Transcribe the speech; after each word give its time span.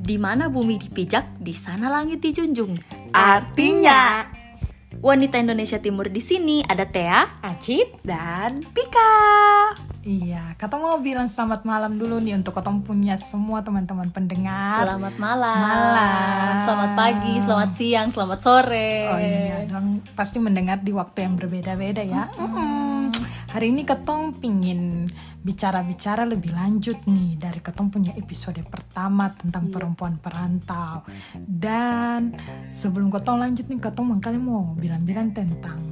Di 0.00 0.16
mana 0.18 0.50
bumi 0.50 0.74
dipijak, 0.82 1.38
di 1.38 1.54
sana 1.54 1.86
langit 1.86 2.18
dijunjung. 2.18 2.74
Artinya 3.14 4.26
Wanita 5.00 5.40
Indonesia 5.40 5.80
Timur 5.80 6.12
di 6.12 6.20
sini 6.20 6.60
ada 6.60 6.84
Tea, 6.84 7.24
Acit 7.40 8.04
dan 8.04 8.60
Pika. 8.60 9.16
Iya, 10.04 10.52
kata 10.60 10.76
mau 10.76 11.00
bilang 11.00 11.24
selamat 11.24 11.64
malam 11.64 11.96
dulu 11.96 12.20
nih 12.20 12.36
untuk 12.36 12.52
ketemu 12.52 12.84
punya 12.84 13.14
semua 13.16 13.64
teman-teman 13.64 14.12
pendengar. 14.12 14.84
Selamat 14.84 15.16
malam. 15.16 15.56
Malam. 15.56 16.52
Selamat 16.60 16.90
pagi, 17.00 17.34
selamat 17.40 17.70
siang, 17.72 18.08
selamat 18.12 18.38
sore. 18.44 18.92
Oh 19.08 19.16
iya, 19.16 19.64
dong 19.72 20.04
pasti 20.12 20.36
mendengar 20.36 20.84
di 20.84 20.92
waktu 20.92 21.24
yang 21.24 21.40
berbeda-beda 21.40 22.04
ya. 22.04 22.28
Mm-mm. 22.36 22.99
Hari 23.50 23.74
ini 23.74 23.82
ketong 23.82 24.38
pingin 24.38 25.10
bicara-bicara 25.42 26.22
lebih 26.22 26.54
lanjut 26.54 27.02
nih 27.02 27.34
dari 27.34 27.58
ketong 27.58 27.90
punya 27.90 28.14
episode 28.14 28.62
pertama 28.70 29.34
tentang 29.34 29.66
Iya. 29.66 29.72
perempuan 29.74 30.14
perantau. 30.22 31.02
Dan 31.34 32.38
sebelum 32.70 33.10
ketong 33.10 33.42
lanjut 33.42 33.66
nih, 33.66 33.82
ketong 33.82 34.06
mangkali 34.06 34.38
mau 34.38 34.70
bilang-bilang 34.78 35.34
tentang 35.34 35.82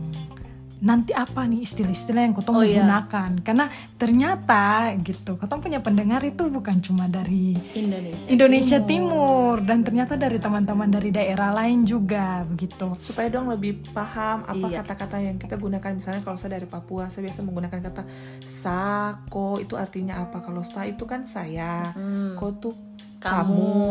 nanti 0.80 1.10
apa 1.10 1.42
nih 1.42 1.60
istilah-istilah 1.60 2.22
yang 2.22 2.32
ketong 2.32 2.54
Oh, 2.54 2.62
iya. 2.62 2.80
gunakan. 2.80 3.30
Karena 3.40 3.66
ternyata 3.92 4.62
gitu, 4.98 5.34
ketong 5.34 5.58
punya 5.58 5.78
pendengar 5.78 6.22
itu 6.22 6.46
bukan 6.46 6.78
cuma 6.78 7.04
dari 7.04 7.58
Indonesia. 7.72 8.26
Indonesia 8.26 8.78
Timur 8.80 9.58
dan 9.60 9.82
ternyata 9.82 10.14
dari 10.14 10.36
teman-teman 10.36 10.86
dari 10.88 11.10
daerah 11.10 11.50
lain 11.52 11.82
juga 11.82 12.42
begitu. 12.44 12.94
supaya 13.00 13.26
dong 13.28 13.48
lebih 13.48 13.82
paham 13.90 14.42
apa 14.42 14.66
Iya. 14.66 14.80
kata-kata 14.80 15.16
yang 15.18 15.36
kita 15.36 15.54
gunakan 15.54 15.90
misalnya 15.92 16.20
kalau 16.20 16.34
saya 16.34 16.54
dari 16.54 16.64
Papua 16.64 17.08
saya 17.08 17.24
biasa 17.24 17.42
menggunakan 17.42 17.78
kata 17.82 18.02
sako 18.44 19.58
itu 19.58 19.74
artinya 19.74 20.20
apa 20.20 20.40
kalau 20.40 20.60
sa 20.60 20.82
itu 20.82 21.04
kan 21.04 21.22
saya 21.22 21.90
Hmm. 21.90 22.34
ko 22.34 22.54
tuh 22.54 22.74
Kamu. 23.18 23.50
kamu, 23.50 23.82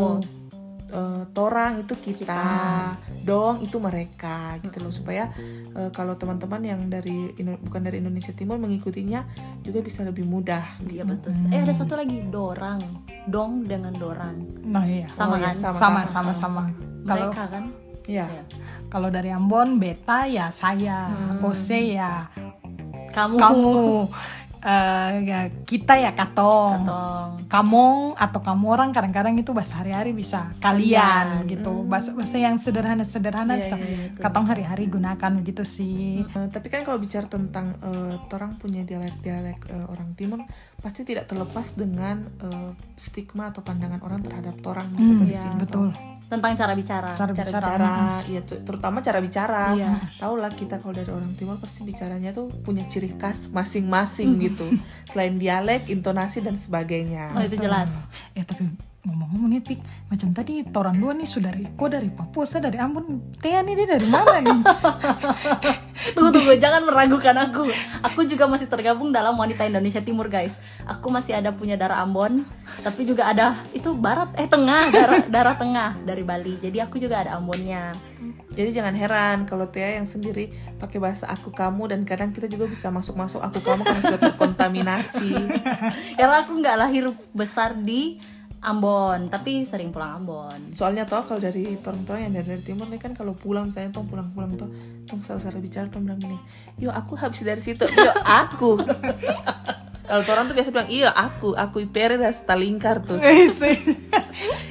Eh, 0.87 1.23
torang 1.31 1.83
itu 1.83 1.99
kita, 1.99 2.95
dong 3.21 3.59
itu 3.59 3.75
mereka 3.75 4.55
gitu 4.57 4.79
loh 4.79 4.87
supaya 4.87 5.27
eh, 5.75 5.91
kalau 5.91 6.15
teman-teman 6.15 6.63
yang 6.63 6.81
dari 6.87 7.35
bukan 7.59 7.81
dari 7.81 7.99
Indonesia 7.99 8.31
Timur 8.31 8.55
mengikutinya 8.55 9.27
juga 9.61 9.83
bisa 9.83 10.01
lebih 10.01 10.23
mudah 10.23 10.79
Iya 10.81 11.03
betul. 11.03 11.35
Eh 11.49 11.59
ada 11.59 11.75
satu 11.75 11.93
lagi 11.93 12.23
dorang, 12.25 12.79
dong 13.25 13.63
dengan 13.63 13.91
dorang. 13.93 14.39
Nah 14.63 14.87
iya, 14.87 15.11
Sama 15.11 15.35
Oh, 15.35 15.37
iya, 15.37 15.51
kan? 15.51 15.55
sama. 15.59 15.75
sama 15.75 16.01
sama 16.05 16.31
sama. 16.31 16.63
Kalau 17.03 17.27
Mereka 17.29 17.43
kan? 17.47 17.63
ya 18.07 18.25
Iya. 18.25 18.43
kalau 18.87 19.11
dari 19.11 19.29
Ambon 19.29 19.75
beta 19.77 20.23
ya 20.23 20.47
saya, 20.47 21.11
Hmm. 21.11 21.43
Ose 21.43 21.79
ya 21.91 22.31
Kamu. 23.11 23.35
kamu, 23.35 23.75
eh, 24.59 25.11
ya, 25.23 25.39
kita 25.63 25.93
ya 25.95 26.11
katong. 26.11 26.83
Katong. 26.83 27.29
Kamu 27.47 27.85
atau 28.13 28.39
kamu 28.39 28.65
orang 28.67 28.89
kadang-kadang 28.89 29.33
itu 29.33 29.51
bahasa 29.51 29.79
hari-hari 29.79 30.11
bisa 30.11 30.51
kalian 30.57 31.41
Kalian. 31.41 31.49
gitu. 31.49 31.83
Bahasa 31.83 32.11
bahasa 32.11 32.35
yang 32.35 32.55
sederhana-sederhana 32.55 33.53
Iya, 33.53 33.61
bisa 33.61 33.75
iya, 33.77 33.87
betul. 34.09 34.21
katong 34.21 34.45
hari-hari 34.45 34.83
gunakan 34.85 35.31
gitu 35.41 35.63
sih. 35.63 36.21
Eh, 36.23 36.47
tapi 36.49 36.67
kan 36.67 36.81
kalau 36.81 36.97
bicara 36.97 37.25
tentang 37.25 37.77
eh, 37.79 38.15
orang 38.29 38.51
punya 38.55 38.81
dialek-dialek 38.81 39.59
eh, 39.67 39.85
orang 39.87 40.13
timur 40.13 40.41
pasti 40.77 41.01
tidak 41.01 41.25
terlepas 41.25 41.73
dengan 41.73 42.21
eh, 42.39 42.71
stigma 42.95 43.49
atau 43.49 43.61
pandangan 43.61 44.01
orang 44.01 44.21
terhadap 44.21 44.55
orang 44.63 44.87
gitu 44.91 45.13
Hmm, 45.17 45.25
iya, 45.25 45.41
sini. 45.41 45.57
betul. 45.57 45.87
Tentang 46.27 46.51
cara 46.53 46.73
bicara. 46.73 47.11
Cara 47.13 47.31
cara 47.31 47.47
bicara. 47.47 47.63
bicara 47.63 47.91
ya 48.27 48.41
tu- 48.43 48.59
terutama 48.59 48.99
cara 48.99 49.19
bicara 49.19 49.63
Iya. 49.71 49.91
lah 50.19 50.51
kita 50.51 50.75
kalau 50.77 50.93
dari 50.93 51.07
orang 51.07 51.31
timur 51.33 51.55
pasti 51.55 51.81
bicaranya 51.81 52.29
tuh 52.29 52.51
punya 52.61 52.83
ciri 52.83 53.15
khas 53.15 53.47
masing-masing 53.47 54.35
gitu 54.37 54.67
selain 55.07 55.35
dialek 55.35 55.87
intonasi 55.87 56.39
dan 56.39 56.55
sebagainya 56.55 57.31
Oh 57.31 57.41
itu 57.41 57.55
jelas. 57.57 58.11
Eh 58.33 58.43
tapi 58.43 58.67
ngomong-ngomong 59.01 59.47
nih 59.49 59.63
Pik, 59.63 59.79
macam 60.07 60.29
tadi 60.31 60.67
orang 60.67 60.95
dua 60.95 61.11
nih 61.13 61.23
sudah 61.23 61.47
dari 61.47 61.63
kok 61.65 61.87
dari 61.87 62.09
Papua, 62.09 62.43
saya 62.43 62.67
dari 62.67 62.75
Ambon. 62.77 63.05
Tea 63.39 63.63
nih 63.63 63.73
dia 63.73 63.87
dari 63.89 64.03
mana 64.05 64.35
nih? 64.37 64.59
Tunggu 66.15 66.29
tunggu, 66.31 66.53
jangan 66.55 66.83
meragukan 66.85 67.35
aku. 67.35 67.67
Aku 68.05 68.23
juga 68.23 68.47
masih 68.47 68.67
tergabung 68.69 69.09
dalam 69.11 69.35
wanita 69.35 69.65
Indonesia 69.67 69.99
Timur 69.99 70.31
guys. 70.31 70.59
Aku 70.87 71.11
masih 71.11 71.35
ada 71.35 71.51
punya 71.51 71.75
darah 71.75 72.03
Ambon, 72.03 72.47
tapi 72.85 73.03
juga 73.03 73.27
ada 73.27 73.57
itu 73.75 73.91
barat 73.95 74.31
eh 74.39 74.47
tengah 74.47 74.91
darah 74.93 75.21
darah 75.27 75.55
tengah 75.57 75.91
dari 76.03 76.23
Bali. 76.23 76.55
Jadi 76.59 76.77
aku 76.79 77.01
juga 77.01 77.23
ada 77.23 77.35
Ambonnya. 77.35 77.95
jadi 78.57 78.81
jangan 78.81 78.97
heran 78.97 79.37
kalau 79.45 79.69
Tia 79.69 80.01
yang 80.01 80.09
sendiri 80.09 80.49
pakai 80.81 80.97
bahasa 80.97 81.29
aku 81.29 81.53
kamu 81.53 81.93
dan 81.93 82.01
kadang 82.01 82.33
kita 82.33 82.49
juga 82.49 82.65
bisa 82.65 82.89
masuk-masuk 82.89 83.37
aku 83.37 83.61
kamu 83.61 83.85
karena 83.85 84.01
sudah 84.01 84.21
terkontaminasi 84.33 85.31
Karena 86.17 86.41
aku 86.41 86.57
nggak 86.57 86.77
lahir 86.81 87.13
besar 87.37 87.77
di 87.77 88.17
Ambon, 88.57 89.29
tapi 89.29 89.61
sering 89.63 89.93
pulang 89.93 90.17
Ambon. 90.19 90.73
soalnya 90.73 91.05
toh 91.05 91.21
kalau 91.23 91.37
dari 91.37 91.77
orang-orang 91.77 92.21
yang 92.27 92.33
dari, 92.41 92.47
dari 92.57 92.63
timur 92.65 92.89
nih 92.89 92.97
kan 92.97 93.13
kalau 93.13 93.37
pulang 93.37 93.69
misalnya 93.69 93.93
tong 93.93 94.09
pulang-pulang 94.09 94.57
tuh 94.57 94.69
tong 95.05 95.21
salah-salah 95.21 95.61
bicara 95.61 95.85
tong 95.87 96.03
bilang 96.03 96.17
gini 96.17 96.37
yo 96.75 96.89
aku 96.89 97.13
habis 97.13 97.45
dari 97.45 97.61
situ 97.61 97.85
yo 97.97 98.11
aku 98.25 98.81
kalau 100.07 100.23
orang 100.23 100.45
tuh 100.47 100.55
biasa 100.55 100.69
bilang 100.71 100.89
iya 100.89 101.09
aku 101.11 101.51
aku 101.53 101.83
ipere 101.83 102.15
dan 102.15 102.31
stalingkar 102.31 103.03
tuh 103.03 103.19
sih. 103.61 103.75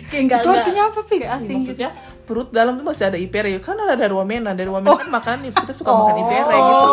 Kayak 0.06 0.22
nggak 0.26 0.40
Itu 0.42 0.50
artinya 0.50 0.82
apa, 0.88 1.00
Pik? 1.02 1.18
kayak 1.22 1.32
asing 1.36 1.46
gitu. 1.46 1.74
maksudnya 1.76 1.90
perut 2.26 2.48
dalam 2.50 2.74
tuh 2.74 2.86
masih 2.86 3.04
ada 3.06 3.18
ipere 3.18 3.54
ya 3.54 3.60
kan 3.62 3.78
ada 3.78 3.94
dari 3.94 4.10
wamena 4.10 4.50
dari 4.50 4.66
wamena 4.66 4.98
kan 4.98 5.06
makanan 5.14 5.46
kita 5.46 5.70
suka 5.70 5.94
makan 5.94 6.16
ipere 6.26 6.56
gitu 6.58 6.90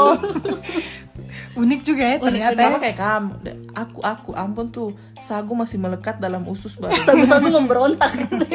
Unik 1.54 1.82
juga 1.86 2.04
ya 2.04 2.16
Unik, 2.18 2.26
ternyata. 2.26 2.62
sama 2.66 2.78
ya. 2.78 2.82
kayak 2.82 2.98
kamu 2.98 3.32
aku 3.74 4.00
aku 4.02 4.30
ampun 4.34 4.68
tuh 4.74 4.90
sagu 5.22 5.54
masih 5.54 5.78
melekat 5.78 6.18
dalam 6.18 6.44
usus 6.50 6.74
baru 6.78 6.98
Sagu-sagu 7.08 7.48
memberontak 7.50 8.12
gitu. 8.26 8.46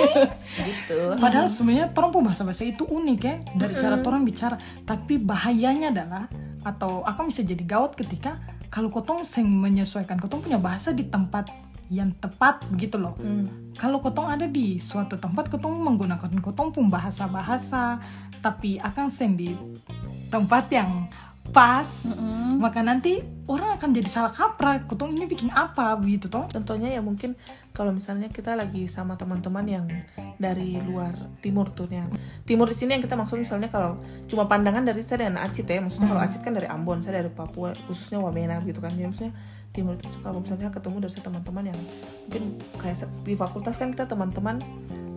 gitu 0.59 0.99
Padahal 1.17 1.47
sebenarnya 1.47 1.95
orang 1.95 2.11
pun 2.11 2.23
bahasa-bahasa 2.27 2.67
itu 2.67 2.83
unik 2.85 3.21
ya 3.23 3.37
dari 3.55 3.75
cara 3.79 3.97
orang 4.03 4.23
bicara. 4.27 4.57
Tapi 4.83 5.17
bahayanya 5.23 5.95
adalah 5.95 6.25
atau 6.67 7.07
akan 7.07 7.31
bisa 7.31 7.47
jadi 7.47 7.63
gawat 7.63 7.95
ketika 7.95 8.37
kalau 8.69 8.93
kotong 8.93 9.25
seng 9.25 9.49
menyesuaikan 9.49 10.21
kotong 10.21 10.45
punya 10.45 10.61
bahasa 10.61 10.93
di 10.93 11.09
tempat 11.09 11.49
yang 11.89 12.13
tepat 12.21 12.69
begitu 12.69 13.01
loh. 13.01 13.17
Hmm. 13.17 13.73
Kalau 13.81 14.05
kotong 14.05 14.29
ada 14.29 14.45
di 14.45 14.77
suatu 14.77 15.17
tempat 15.17 15.49
kotong 15.49 15.73
menggunakan 15.81 16.29
kotong 16.45 16.69
pun 16.77 16.93
bahasa-bahasa 16.93 17.97
tapi 18.45 18.77
akan 18.79 19.09
seng 19.09 19.35
di 19.35 19.57
tempat 20.29 20.69
yang 20.69 21.09
pas 21.53 21.89
maka 22.59 22.83
nanti 22.83 23.23
orang 23.47 23.79
akan 23.79 23.95
jadi 23.95 24.11
salah 24.11 24.33
kaprah 24.35 24.83
kotong 24.85 25.15
ini 25.15 25.31
bikin 25.31 25.49
apa? 25.55 25.95
Begitu 25.95 26.27
toh. 26.27 26.45
Contohnya 26.51 26.91
ya 26.91 26.99
mungkin 26.99 27.39
kalau 27.71 27.95
misalnya 27.95 28.27
kita 28.29 28.59
lagi 28.59 28.91
sama 28.91 29.15
teman-teman 29.15 29.63
yang 29.63 29.87
dari 30.43 30.75
luar 30.83 31.15
timur 31.39 31.71
tuh 31.71 31.87
yang 31.87 32.11
timur 32.43 32.67
di 32.67 32.75
sini 32.75 32.99
yang 32.99 33.03
kita 33.07 33.15
maksud 33.15 33.39
misalnya 33.39 33.71
kalau 33.71 34.03
cuma 34.27 34.51
pandangan 34.51 34.83
dari 34.83 35.01
saya 35.07 35.31
dan 35.31 35.39
Acit 35.39 35.71
ya 35.71 35.79
maksudnya 35.79 36.11
kalau 36.11 36.23
Acit 36.23 36.41
kan 36.43 36.53
dari 36.59 36.67
Ambon 36.67 36.99
saya 37.01 37.23
dari 37.23 37.31
Papua 37.31 37.71
khususnya 37.87 38.19
Wamena 38.19 38.59
gitu 38.67 38.83
kan. 38.83 38.91
Jadi 38.91 39.07
maksudnya 39.07 39.33
timur 39.71 39.95
itu 39.95 40.11
suka 40.11 40.35
kalau 40.35 40.43
misalnya 40.43 40.75
ketemu 40.75 40.97
dari 41.07 41.21
teman-teman 41.23 41.65
yang 41.71 41.79
mungkin 42.27 42.43
kayak 42.83 42.97
di 43.23 43.35
fakultas 43.39 43.79
kan 43.79 43.95
kita 43.95 44.11
teman-teman 44.11 44.59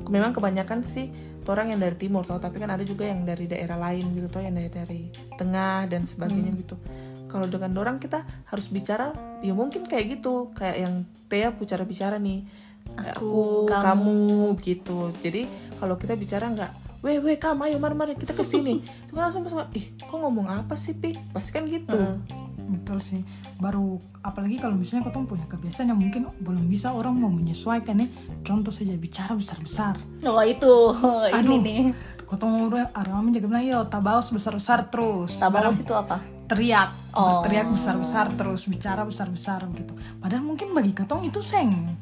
memang 0.07 0.31
kebanyakan 0.34 0.81
sih 0.81 1.12
orang 1.50 1.73
yang 1.75 1.84
dari 1.84 1.97
timur 2.00 2.23
tau 2.23 2.39
tapi 2.39 2.62
kan 2.63 2.72
ada 2.72 2.85
juga 2.88 3.03
yang 3.09 3.28
dari 3.28 3.44
daerah 3.50 3.75
lain 3.75 4.13
gitu 4.16 4.28
tau 4.31 4.39
yang 4.39 4.56
dari 4.56 4.72
dari 4.72 5.01
tengah 5.35 5.89
dan 5.91 6.07
sebagainya 6.07 6.56
gitu. 6.56 6.79
Kalau 7.28 7.47
dengan 7.47 7.72
orang 7.79 7.97
kita 8.00 8.23
harus 8.47 8.67
bicara 8.72 9.11
ya 9.44 9.51
mungkin 9.51 9.84
kayak 9.88 10.19
gitu 10.19 10.51
kayak 10.56 10.78
yang 10.88 10.95
Tea 11.28 11.51
pu 11.51 11.63
cara 11.67 11.84
bicara 11.84 12.16
nih 12.19 12.44
Aku, 12.91 13.67
aku, 13.67 13.72
kamu. 13.72 13.84
kamu. 13.84 14.63
gitu. 14.63 14.97
Jadi 15.22 15.41
kalau 15.79 15.95
kita 15.95 16.13
bicara 16.16 16.50
nggak 16.51 16.72
weh 17.01 17.17
weh 17.17 17.38
kamu 17.40 17.72
ayo 17.72 17.78
mari 17.81 17.95
mari 17.95 18.13
kita 18.16 18.35
ke 18.35 18.44
sini. 18.44 18.84
Itu 19.07 19.16
kan 19.16 19.28
langsung 19.29 19.44
langsung 19.44 19.63
ih 19.75 19.95
kok 19.97 20.17
ngomong 20.17 20.47
apa 20.50 20.75
sih 20.75 20.94
pi? 20.95 21.16
Pasti 21.31 21.51
kan 21.56 21.67
gitu 21.67 21.97
betul 22.71 22.97
sih. 22.97 23.21
Baru 23.55 23.95
apalagi 24.19 24.57
kalau 24.57 24.73
misalnya 24.73 25.05
kotong 25.05 25.25
punya 25.25 25.46
kebiasaan 25.46 25.90
yang 25.90 25.99
mungkin 25.99 26.31
belum 26.40 26.66
bisa 26.66 26.90
orang 26.90 27.13
mau 27.13 27.28
menyesuaikan 27.28 27.99
nih 27.99 28.09
contoh 28.41 28.72
saja 28.72 28.96
bicara 28.96 29.34
besar-besar. 29.34 29.99
Oh 30.23 30.40
itu, 30.41 30.73
ini 31.35 31.37
Aduh. 31.37 31.59
nih. 31.59 31.81
kotong 32.23 32.72
orang 32.72 32.87
orang 32.96 33.28
menjaga 33.28 33.43
bilang 33.46 33.66
yo 33.66 33.79
tabaos 33.85 34.31
besar-besar 34.31 34.87
terus. 34.87 35.35
Tabaos 35.35 35.78
itu 35.78 35.91
apa? 35.91 36.23
teriak. 36.47 36.91
Oh. 37.11 37.40
teriak 37.43 37.67
besar-besar 37.67 38.28
terus 38.35 38.67
bicara 38.67 39.03
besar-besar 39.03 39.67
gitu. 39.72 39.91
Padahal 40.17 40.43
mungkin 40.43 40.72
bagi 40.72 40.91
kotong 40.91 41.23
itu 41.23 41.40
seng. 41.40 41.96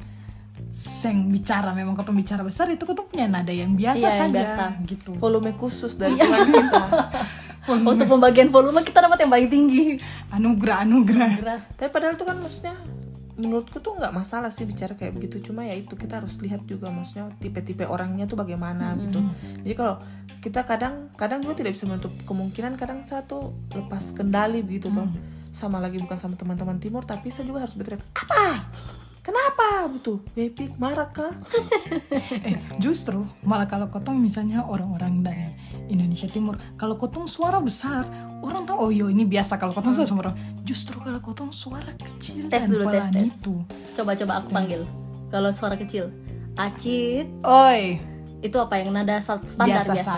Seng 0.70 1.30
bicara 1.30 1.70
memang 1.70 1.94
kotong 1.94 2.14
bicara 2.14 2.42
besar 2.42 2.66
itu 2.66 2.82
kotong 2.82 3.06
punya 3.06 3.26
nada 3.26 3.50
yang 3.50 3.74
biasa 3.74 3.98
Iya, 4.00 4.06
yang 4.06 4.30
saja 4.30 4.38
biasa. 4.38 4.64
gitu. 4.86 5.10
Volume 5.14 5.54
khusus 5.54 5.94
dari 5.94 6.14
Tuhan 6.14 6.46
kita 6.46 6.82
Untuk 7.68 8.08
pembagian 8.08 8.48
volume 8.48 8.80
kita 8.80 9.04
dapat 9.04 9.20
yang 9.20 9.30
paling 9.32 9.50
tinggi. 9.52 10.00
anugerah 10.32 10.86
anugerah. 10.86 11.30
Gerah. 11.40 11.60
tapi 11.76 11.90
padahal 11.92 12.16
itu 12.16 12.24
kan 12.24 12.36
maksudnya 12.40 12.74
menurutku 13.40 13.80
tuh 13.80 13.96
nggak 13.96 14.12
masalah 14.12 14.52
sih 14.52 14.64
bicara 14.64 14.96
kayak 14.96 15.16
begitu. 15.16 15.40
Cuma 15.44 15.64
ya 15.64 15.76
itu 15.76 15.92
kita 15.96 16.24
harus 16.24 16.40
lihat 16.40 16.64
juga 16.64 16.88
maksudnya 16.88 17.32
tipe-tipe 17.40 17.84
orangnya 17.84 18.24
tuh 18.24 18.40
bagaimana 18.40 18.96
gitu. 18.96 19.20
Jadi 19.64 19.74
kalau 19.76 20.00
kita 20.40 20.64
kadang 20.64 21.12
kadang 21.20 21.44
juga 21.44 21.60
tidak 21.60 21.76
bisa 21.76 21.84
menutup 21.84 22.12
kemungkinan 22.24 22.80
kadang 22.80 23.04
satu 23.04 23.52
lepas 23.76 24.16
kendali 24.16 24.64
begitu 24.64 24.88
tuh 24.88 25.08
sama 25.52 25.82
lagi 25.82 26.00
bukan 26.00 26.16
sama 26.16 26.34
teman-teman 26.38 26.80
timur 26.80 27.04
tapi 27.04 27.28
saya 27.28 27.44
juga 27.44 27.68
harus 27.68 27.76
berteriak 27.76 28.00
apa 28.16 28.64
kenapa? 29.20 29.88
Betul 29.92 30.24
baby 30.32 30.72
marah 30.76 31.10
kah? 31.10 31.32
Eh 32.46 32.56
justru 32.80 33.26
malah 33.44 33.68
kalau 33.68 33.88
kotong 33.92 34.16
misalnya 34.16 34.64
orang-orang 34.64 35.20
dari 35.24 35.52
Indonesia 35.92 36.28
Timur 36.30 36.56
kalau 36.78 36.96
kotong 36.96 37.26
suara 37.26 37.58
besar 37.60 38.06
orang 38.40 38.64
tahu 38.64 38.88
oh 38.88 38.90
yo 38.92 39.12
ini 39.12 39.28
biasa 39.28 39.60
kalau 39.60 39.76
kotong 39.76 39.92
suara 39.96 40.08
sama 40.08 40.20
orang. 40.28 40.36
Justru 40.64 40.96
kalau 41.00 41.20
kotong 41.20 41.50
suara 41.52 41.92
kecil 41.96 42.48
Tes 42.48 42.66
dan 42.66 42.72
dulu, 42.72 42.84
tes, 42.88 43.06
tes. 43.10 43.28
itu. 43.28 43.54
Coba 43.96 44.16
coba 44.16 44.32
aku 44.44 44.48
panggil. 44.54 44.82
Kalau 45.28 45.50
suara 45.52 45.76
kecil 45.76 46.08
acit. 46.58 47.26
Oi. 47.44 48.00
Itu 48.40 48.56
apa 48.56 48.80
yang 48.80 48.96
nada 48.96 49.20
standar 49.20 49.84
biasa, 49.84 49.92
biasa, 49.92 50.14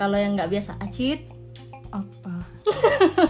kalau 0.00 0.16
yang 0.16 0.32
nggak 0.36 0.48
biasa 0.48 0.80
acit. 0.80 1.28
Apa 1.92 2.37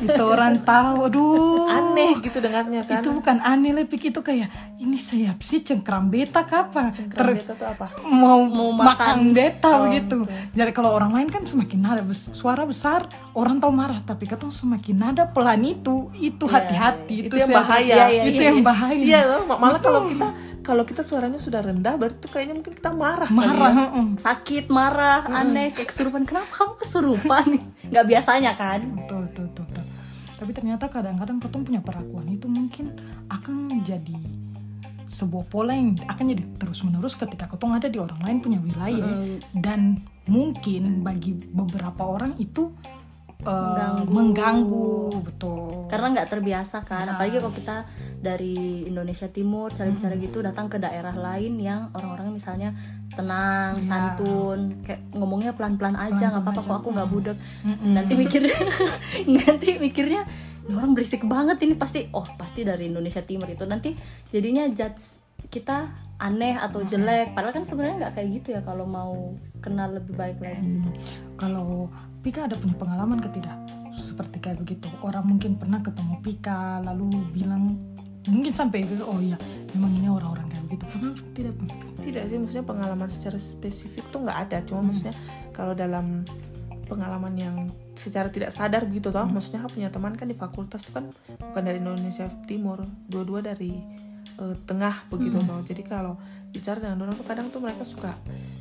itu 0.01 0.23
orang 0.23 0.61
tahu 0.61 1.07
aduh. 1.07 1.69
Aneh 1.69 2.19
gitu 2.21 2.39
dengarnya 2.39 2.83
kan. 2.83 3.01
Itu 3.01 3.13
bukan 3.13 3.37
aneh 3.41 3.73
lepik 3.75 4.03
itu 4.07 4.21
kayak 4.21 4.49
ini 4.77 4.97
saya 4.97 5.35
sih 5.39 5.61
cengkram 5.61 6.07
beta 6.07 6.43
kapan? 6.43 6.91
Cengkram 6.91 7.35
beta 7.35 7.53
tuh 7.53 7.67
apa? 7.67 7.87
mau, 8.05 8.43
Mau 8.43 8.71
makan, 8.71 8.89
makan. 8.89 9.19
beta 9.31 9.71
Oh, 9.71 9.87
gitu. 9.89 10.19
Jadi 10.51 10.71
kalau 10.71 10.91
orang 10.91 11.13
lain 11.13 11.29
kan 11.29 11.43
semakin 11.43 11.79
nada 11.79 12.03
bes- 12.03 12.33
suara 12.33 12.63
besar 12.63 13.07
orang 13.33 13.59
tahu 13.59 13.71
marah, 13.71 14.01
tapi 14.01 14.25
katong 14.25 14.51
semakin 14.51 14.97
nada 14.97 15.25
pelan 15.27 15.63
itu 15.63 16.11
itu 16.15 16.45
Iya, 16.45 16.53
hati-hati 16.53 17.17
Itu 17.25 17.37
yang 17.37 17.49
saya- 17.49 17.59
bahaya. 17.61 17.95
Iya, 17.95 18.07
iya, 18.09 18.23
itu 18.25 18.43
yang 18.43 18.61
bahaya. 18.61 19.01
iya 19.01 19.21
malah 19.49 19.79
kalau 19.79 20.07
kita 20.07 20.29
kalau 20.69 20.85
kita 20.85 21.01
suaranya 21.01 21.41
sudah 21.41 21.65
rendah 21.65 21.97
berarti 21.97 22.21
tuh 22.21 22.29
kayaknya 22.29 22.55
mungkin 22.55 22.77
kita 22.77 22.93
marah 22.93 23.25
kali 23.25 23.41
marah. 23.41 23.73
ya. 23.73 23.79
heeh. 23.89 24.07
sakit 24.21 24.65
marah 24.69 25.25
aneh 25.27 25.73
kayak 25.73 25.89
kesurupan 25.89 26.23
kenapa 26.23 26.53
kamu 26.53 26.75
kesurupan 26.77 27.47
nggak 27.89 28.05
biasanya 28.07 28.53
kan 28.53 28.81
Betul, 28.85 29.25
betul, 29.27 29.45
betul, 29.49 29.65
betul. 29.67 29.85
Tapi 30.39 30.51
ternyata 30.53 30.85
kadang-kadang 30.87 31.41
ketong 31.41 31.65
punya 31.65 31.81
perlakuan 31.81 32.29
itu 32.29 32.47
mungkin 32.47 32.95
akan 33.27 33.57
jadi 33.83 34.15
sebuah 35.09 35.49
pola 35.49 35.73
yang 35.73 35.99
akan 36.05 36.25
jadi 36.31 36.45
terus-menerus 36.55 37.17
ketika 37.17 37.49
ketong 37.49 37.75
ada 37.75 37.89
di 37.89 37.99
orang 37.99 38.23
lain 38.23 38.39
punya 38.39 38.61
wilayah 38.61 39.19
dan 39.51 39.99
mungkin 40.29 41.03
bagi 41.03 41.33
beberapa 41.33 42.07
orang 42.07 42.39
itu 42.39 42.71
eh, 43.41 43.51
Mengganggu. 43.51 44.07
mengganggu, 44.07 44.91
betul. 45.25 45.91
karena 45.91 46.07
nggak 46.15 46.29
terbiasa 46.29 46.77
kan 46.83 47.07
apalagi 47.09 47.39
kalau 47.39 47.51
kita 47.51 47.77
dari 48.19 48.83
Indonesia 48.91 49.31
Timur 49.31 49.71
cara 49.71 49.87
bicara 49.95 50.19
gitu 50.19 50.43
datang 50.43 50.67
ke 50.67 50.83
daerah 50.83 51.15
lain 51.15 51.55
yang 51.63 51.95
orang-orangnya 51.95 52.35
misalnya 52.35 52.71
tenang 53.15 53.79
santun 53.79 54.83
kayak 54.83 55.07
ngomongnya 55.15 55.55
pelan-pelan 55.55 55.95
aja 55.95 56.35
nggak 56.35 56.43
apa-apa 56.43 56.63
kok 56.67 56.77
aku 56.83 56.89
nggak 56.99 57.09
budek. 57.11 57.39
Nanti 57.87 58.13
mikirnya 58.19 58.59
nanti 59.47 59.69
mikirnya 59.79 60.23
"Ini 60.69 60.75
orang 60.75 60.93
berisik 60.93 61.25
banget 61.25 61.63
ini. 61.65 61.79
Pasti 61.79 62.11
oh 62.11 62.27
pasti 62.35 62.67
dari 62.67 62.91
Indonesia 62.91 63.23
Timur 63.23 63.47
itu. 63.49 63.65
Nanti 63.65 63.95
jadinya 64.35 64.67
judge 64.69 65.19
kita 65.49 65.95
aneh 66.19 66.59
atau 66.59 66.83
jelek. 66.83 67.33
Padahal 67.33 67.55
kan 67.55 67.65
sebenarnya 67.65 67.97
nggak 68.07 68.15
kayak 68.19 68.29
gitu 68.43 68.49
ya 68.59 68.61
kalau 68.67 68.85
mau 68.85 69.33
kenal 69.63 69.95
lebih 69.95 70.19
baik 70.19 70.43
lagi. 70.43 70.83
Hmm, 70.83 70.93
Kalau 71.39 71.89
Pika 72.21 72.51
ada 72.51 72.59
punya 72.59 72.75
pengalaman 72.75 73.23
ke 73.23 73.31
tidak? 73.31 73.57
Seperti 73.95 74.43
kayak 74.43 74.59
begitu. 74.59 74.91
Orang 75.01 75.31
mungkin 75.31 75.55
pernah 75.57 75.79
ketemu 75.81 76.19
Pika 76.21 76.83
lalu 76.83 77.09
bilang 77.33 77.79
mungkin 78.29 78.53
sampai 78.53 78.85
bilang, 78.85 79.09
oh 79.09 79.21
iya 79.21 79.39
memang 79.75 79.93
ini 79.97 80.09
orang-orang 80.09 80.47
kayak 80.49 80.65
begitu. 80.69 80.85
Padahal 80.89 81.15
tidak. 81.35 81.55
tidak 82.05 82.23
sih 82.31 82.39
maksudnya 82.41 82.67
pengalaman 82.67 83.09
secara 83.13 83.37
spesifik 83.37 84.05
tuh 84.09 84.25
nggak 84.25 84.39
ada 84.49 84.57
cuma 84.65 84.81
maksudnya 84.81 85.13
kalau 85.53 85.77
dalam 85.77 86.25
pengalaman 86.89 87.35
yang 87.37 87.57
secara 87.93 88.33
tidak 88.33 88.49
sadar 88.49 88.89
gitu 88.89 89.13
toh 89.13 89.29
maksudnya 89.29 89.61
aku 89.61 89.77
punya 89.77 89.93
teman 89.93 90.17
kan 90.17 90.25
di 90.25 90.33
fakultas 90.33 90.89
tuh 90.89 90.97
kan 90.97 91.05
bukan 91.37 91.63
dari 91.69 91.85
Indonesia 91.85 92.25
Timur 92.49 92.81
dua-dua 93.13 93.45
dari 93.45 93.77
eh, 94.41 94.57
tengah 94.65 95.05
begitu 95.13 95.37
toh 95.37 95.61
jadi 95.69 95.85
kalau 95.85 96.17
bicara 96.49 96.81
dengan 96.81 97.05
orang 97.05 97.15
tuh 97.21 97.27
kadang 97.29 97.53
tuh 97.53 97.61
mereka 97.61 97.85
suka 97.85 98.17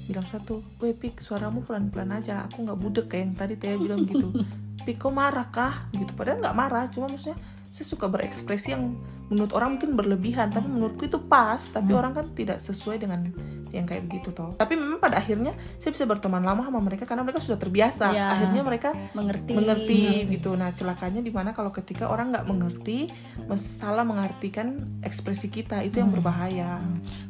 bilang 0.07 0.23
satu, 0.23 0.63
"Weh 0.79 0.95
Pik, 0.95 1.19
suaramu 1.19 1.61
pelan-pelan 1.67 2.15
aja, 2.15 2.47
aku 2.47 2.63
nggak 2.63 2.79
budek 2.79 3.05
kayak 3.11 3.23
yang 3.27 3.35
tadi 3.35 3.55
Teh 3.59 3.75
bilang 3.75 4.07
gitu." 4.07 4.31
Pik, 4.87 5.03
kok 5.03 5.11
marah 5.11 5.51
kah? 5.51 5.91
Gitu. 5.91 6.15
Padahal 6.15 6.39
nggak 6.39 6.55
marah, 6.55 6.87
cuma 6.87 7.11
maksudnya 7.11 7.35
saya 7.71 7.85
suka 7.85 8.09
berekspresi 8.09 8.73
yang 8.73 8.97
menurut 9.27 9.51
orang 9.53 9.77
mungkin 9.77 9.99
berlebihan, 9.99 10.49
tapi 10.49 10.67
menurutku 10.71 11.05
itu 11.07 11.19
pas. 11.19 11.59
Tapi 11.59 11.91
orang 11.93 12.15
kan 12.15 12.25
tidak 12.33 12.63
sesuai 12.63 13.03
dengan 13.03 13.31
yang 13.75 13.83
kayak 13.83 14.07
begitu 14.07 14.31
toh. 14.31 14.55
Tapi 14.55 14.79
memang 14.79 14.99
pada 14.99 15.19
akhirnya 15.19 15.51
saya 15.77 15.91
bisa 15.91 16.07
berteman 16.07 16.39
lama 16.39 16.63
sama 16.63 16.79
mereka 16.79 17.03
karena 17.03 17.23
mereka 17.27 17.43
sudah 17.43 17.59
terbiasa. 17.59 18.15
Ya. 18.15 18.31
Akhirnya 18.31 18.63
mereka 18.63 18.95
mengerti 19.11 19.53
mengerti 19.53 20.01
gitu. 20.31 20.55
Nah 20.55 20.71
celakanya 20.71 21.19
di 21.19 21.31
mana 21.31 21.51
kalau 21.51 21.71
ketika 21.75 22.07
orang 22.07 22.31
nggak 22.31 22.47
mengerti, 22.47 23.11
salah 23.59 24.07
mengartikan 24.07 24.79
ekspresi 25.03 25.51
kita 25.51 25.83
itu 25.83 25.99
yang 25.99 26.11
berbahaya. 26.11 26.79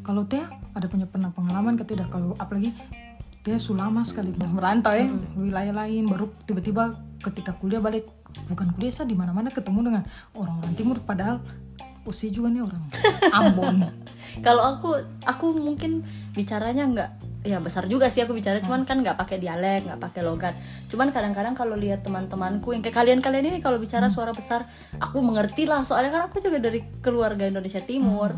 Kalau 0.05 0.29
Tia 0.29 0.45
ada 0.77 0.85
punya 0.85 1.09
pernah 1.09 1.33
pengalaman 1.33 1.73
ke 1.75 1.83
tidak? 1.89 2.13
Kalau 2.13 2.37
apalagi 2.37 2.73
Tia 3.41 3.57
sudah 3.57 3.87
lama 3.87 4.03
sekali 4.03 4.35
merantau 4.35 4.91
ya 4.91 5.07
wilayah 5.39 5.71
lain 5.71 6.03
baru 6.03 6.27
tiba-tiba 6.43 6.91
ketika 7.23 7.55
kuliah 7.55 7.79
balik 7.79 8.03
bukan 8.45 8.73
saya 8.93 9.09
di 9.09 9.17
mana-mana 9.17 9.49
ketemu 9.49 9.79
dengan 9.91 10.03
orang-orang 10.37 10.73
timur 10.77 10.97
padahal 11.01 11.41
usia 12.07 12.31
juga 12.31 12.47
nih 12.47 12.63
orang. 12.63 12.83
Ambon. 13.35 13.75
kalau 14.45 14.63
aku 14.63 14.95
aku 15.27 15.45
mungkin 15.59 16.07
bicaranya 16.31 16.87
nggak 16.87 17.09
ya 17.47 17.63
besar 17.63 17.87
juga 17.87 18.11
sih 18.11 18.23
aku 18.23 18.35
bicara 18.35 18.59
cuman 18.59 18.83
kan 18.83 18.99
nggak 18.99 19.15
pakai 19.15 19.37
dialek 19.39 19.87
nggak 19.91 19.99
pakai 19.99 20.21
logat. 20.23 20.55
Cuman 20.87 21.11
kadang-kadang 21.11 21.53
kalau 21.53 21.75
lihat 21.75 22.07
teman-temanku 22.07 22.71
yang 22.71 22.81
kayak 22.81 22.95
kalian-kalian 22.95 23.51
ini 23.51 23.59
kalau 23.59 23.75
bicara 23.77 24.07
suara 24.07 24.31
besar 24.31 24.63
aku 24.97 25.19
mengerti 25.19 25.67
lah. 25.67 25.83
Soalnya 25.83 26.11
kan 26.15 26.21
aku 26.31 26.39
juga 26.39 26.63
dari 26.63 26.79
keluarga 27.03 27.43
Indonesia 27.43 27.83
Timur 27.83 28.31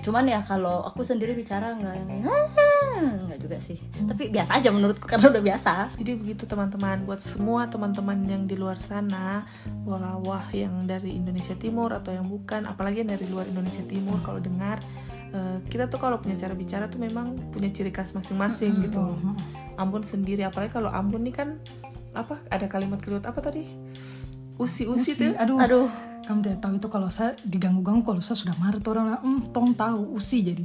cuman 0.00 0.24
ya 0.24 0.40
kalau 0.46 0.80
aku 0.86 1.04
sendiri 1.04 1.36
bicara 1.36 1.76
nggak 1.76 1.94
yang 1.98 2.08
nggak 3.00 3.38
juga 3.42 3.56
sih 3.60 3.76
tapi 4.06 4.32
biasa 4.32 4.56
aja 4.56 4.68
menurutku 4.72 5.04
karena 5.04 5.28
udah 5.28 5.42
biasa 5.44 5.72
Jadi 6.00 6.12
begitu 6.16 6.44
teman-teman 6.48 7.04
buat 7.04 7.20
semua 7.20 7.68
teman-teman 7.68 8.16
yang 8.24 8.42
di 8.48 8.56
luar 8.56 8.80
sana 8.80 9.44
wah 9.84 10.16
wah 10.24 10.46
yang 10.54 10.88
dari 10.88 11.16
Indonesia 11.16 11.52
Timur 11.58 11.92
atau 11.92 12.16
yang 12.16 12.24
bukan 12.24 12.64
apalagi 12.64 13.04
yang 13.04 13.12
dari 13.12 13.26
luar 13.28 13.44
Indonesia 13.50 13.84
Timur 13.84 14.20
kalau 14.24 14.40
dengar 14.40 14.80
eh, 15.36 15.58
kita 15.68 15.92
tuh 15.92 16.00
kalau 16.00 16.16
punya 16.22 16.36
cara 16.36 16.56
bicara 16.56 16.88
tuh 16.88 17.00
memang 17.00 17.36
punya 17.52 17.68
ciri 17.68 17.92
khas 17.92 18.16
masing-masing 18.16 18.80
gitu. 18.88 19.00
Ambon 19.76 20.04
sendiri 20.04 20.44
apalagi 20.44 20.72
kalau 20.76 20.92
Ambon 20.92 21.24
nih 21.24 21.34
kan 21.34 21.48
apa 22.12 22.40
ada 22.48 22.66
kalimat-kalimat 22.68 23.24
apa 23.28 23.40
tadi? 23.40 23.64
Usi-usi 24.60 25.16
tuh. 25.16 25.32
aduh, 25.40 25.56
aduh 25.56 26.09
kamu 26.30 26.46
tidak 26.46 26.62
tahu 26.62 26.74
itu 26.78 26.88
kalau 26.94 27.08
saya 27.10 27.34
diganggu-ganggu 27.42 28.06
kalau 28.06 28.22
saya 28.22 28.38
sudah 28.38 28.54
marah 28.54 28.78
orang 28.86 29.18
hmm, 29.18 29.50
tong 29.50 29.74
tahu 29.74 30.14
usi 30.14 30.46
jadi 30.46 30.62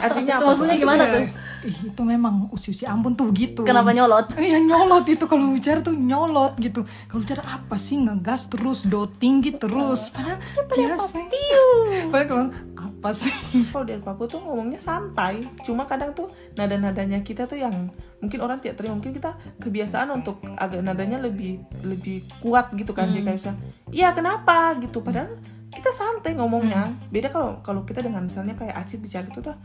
Artinya 0.00 0.34
apa? 0.40 0.46
maksudnya 0.48 0.76
gimana 0.78 1.04
tuh? 1.10 1.22
Ih, 1.62 1.94
itu 1.94 2.02
memang 2.02 2.50
usi-usi 2.50 2.82
Ambon 2.90 3.14
tuh 3.14 3.30
begitu 3.30 3.62
kenapa 3.62 3.94
nyolot? 3.94 4.34
Iya 4.40 4.58
nyolot 4.58 5.06
itu. 5.06 5.24
Kalau 5.30 5.54
bicara 5.54 5.78
tuh 5.78 5.94
nyolot 5.94 6.58
gitu. 6.58 6.82
Kalau 7.06 7.20
bicara 7.22 7.42
apa 7.46 7.78
sih? 7.78 8.02
Ngegas 8.02 8.50
terus, 8.50 8.82
do 8.90 9.06
tinggi 9.06 9.54
terus. 9.54 10.10
Padahal 10.10 10.42
biasa. 10.42 11.22
Padahal 12.10 12.26
kalau 12.26 12.46
apa 12.74 13.10
sih? 13.14 13.30
Kalau 13.70 13.84
di 13.86 13.94
Papua 14.02 14.26
tuh 14.26 14.42
ngomongnya 14.42 14.82
santai, 14.82 15.38
cuma 15.62 15.86
kadang 15.86 16.10
tuh 16.18 16.26
nada-nadanya 16.58 17.22
kita 17.22 17.46
tuh 17.46 17.62
yang 17.62 17.74
mungkin 18.18 18.38
orang 18.42 18.58
tidak 18.58 18.82
terima, 18.82 18.98
mungkin 18.98 19.14
kita 19.14 19.38
kebiasaan 19.62 20.10
untuk 20.10 20.42
agak 20.58 20.82
nadanya 20.82 21.22
lebih 21.22 21.62
lebih 21.86 22.26
kuat 22.42 22.74
gitu 22.74 22.90
kan, 22.90 23.10
Jadi 23.10 23.22
kayak 23.26 23.38
bisa, 23.38 23.52
iya 23.90 24.10
kenapa? 24.14 24.74
gitu, 24.82 25.02
padahal 25.02 25.34
kita 25.74 25.90
santai 25.90 26.34
ngomongnya. 26.38 26.90
Beda 27.10 27.30
kalau 27.30 27.58
kalau 27.62 27.82
kita 27.82 28.02
dengan 28.02 28.26
misalnya 28.26 28.54
kayak 28.54 28.74
Acit 28.76 29.02
bicara 29.02 29.26
gitu 29.26 29.40
tuh, 29.42 29.56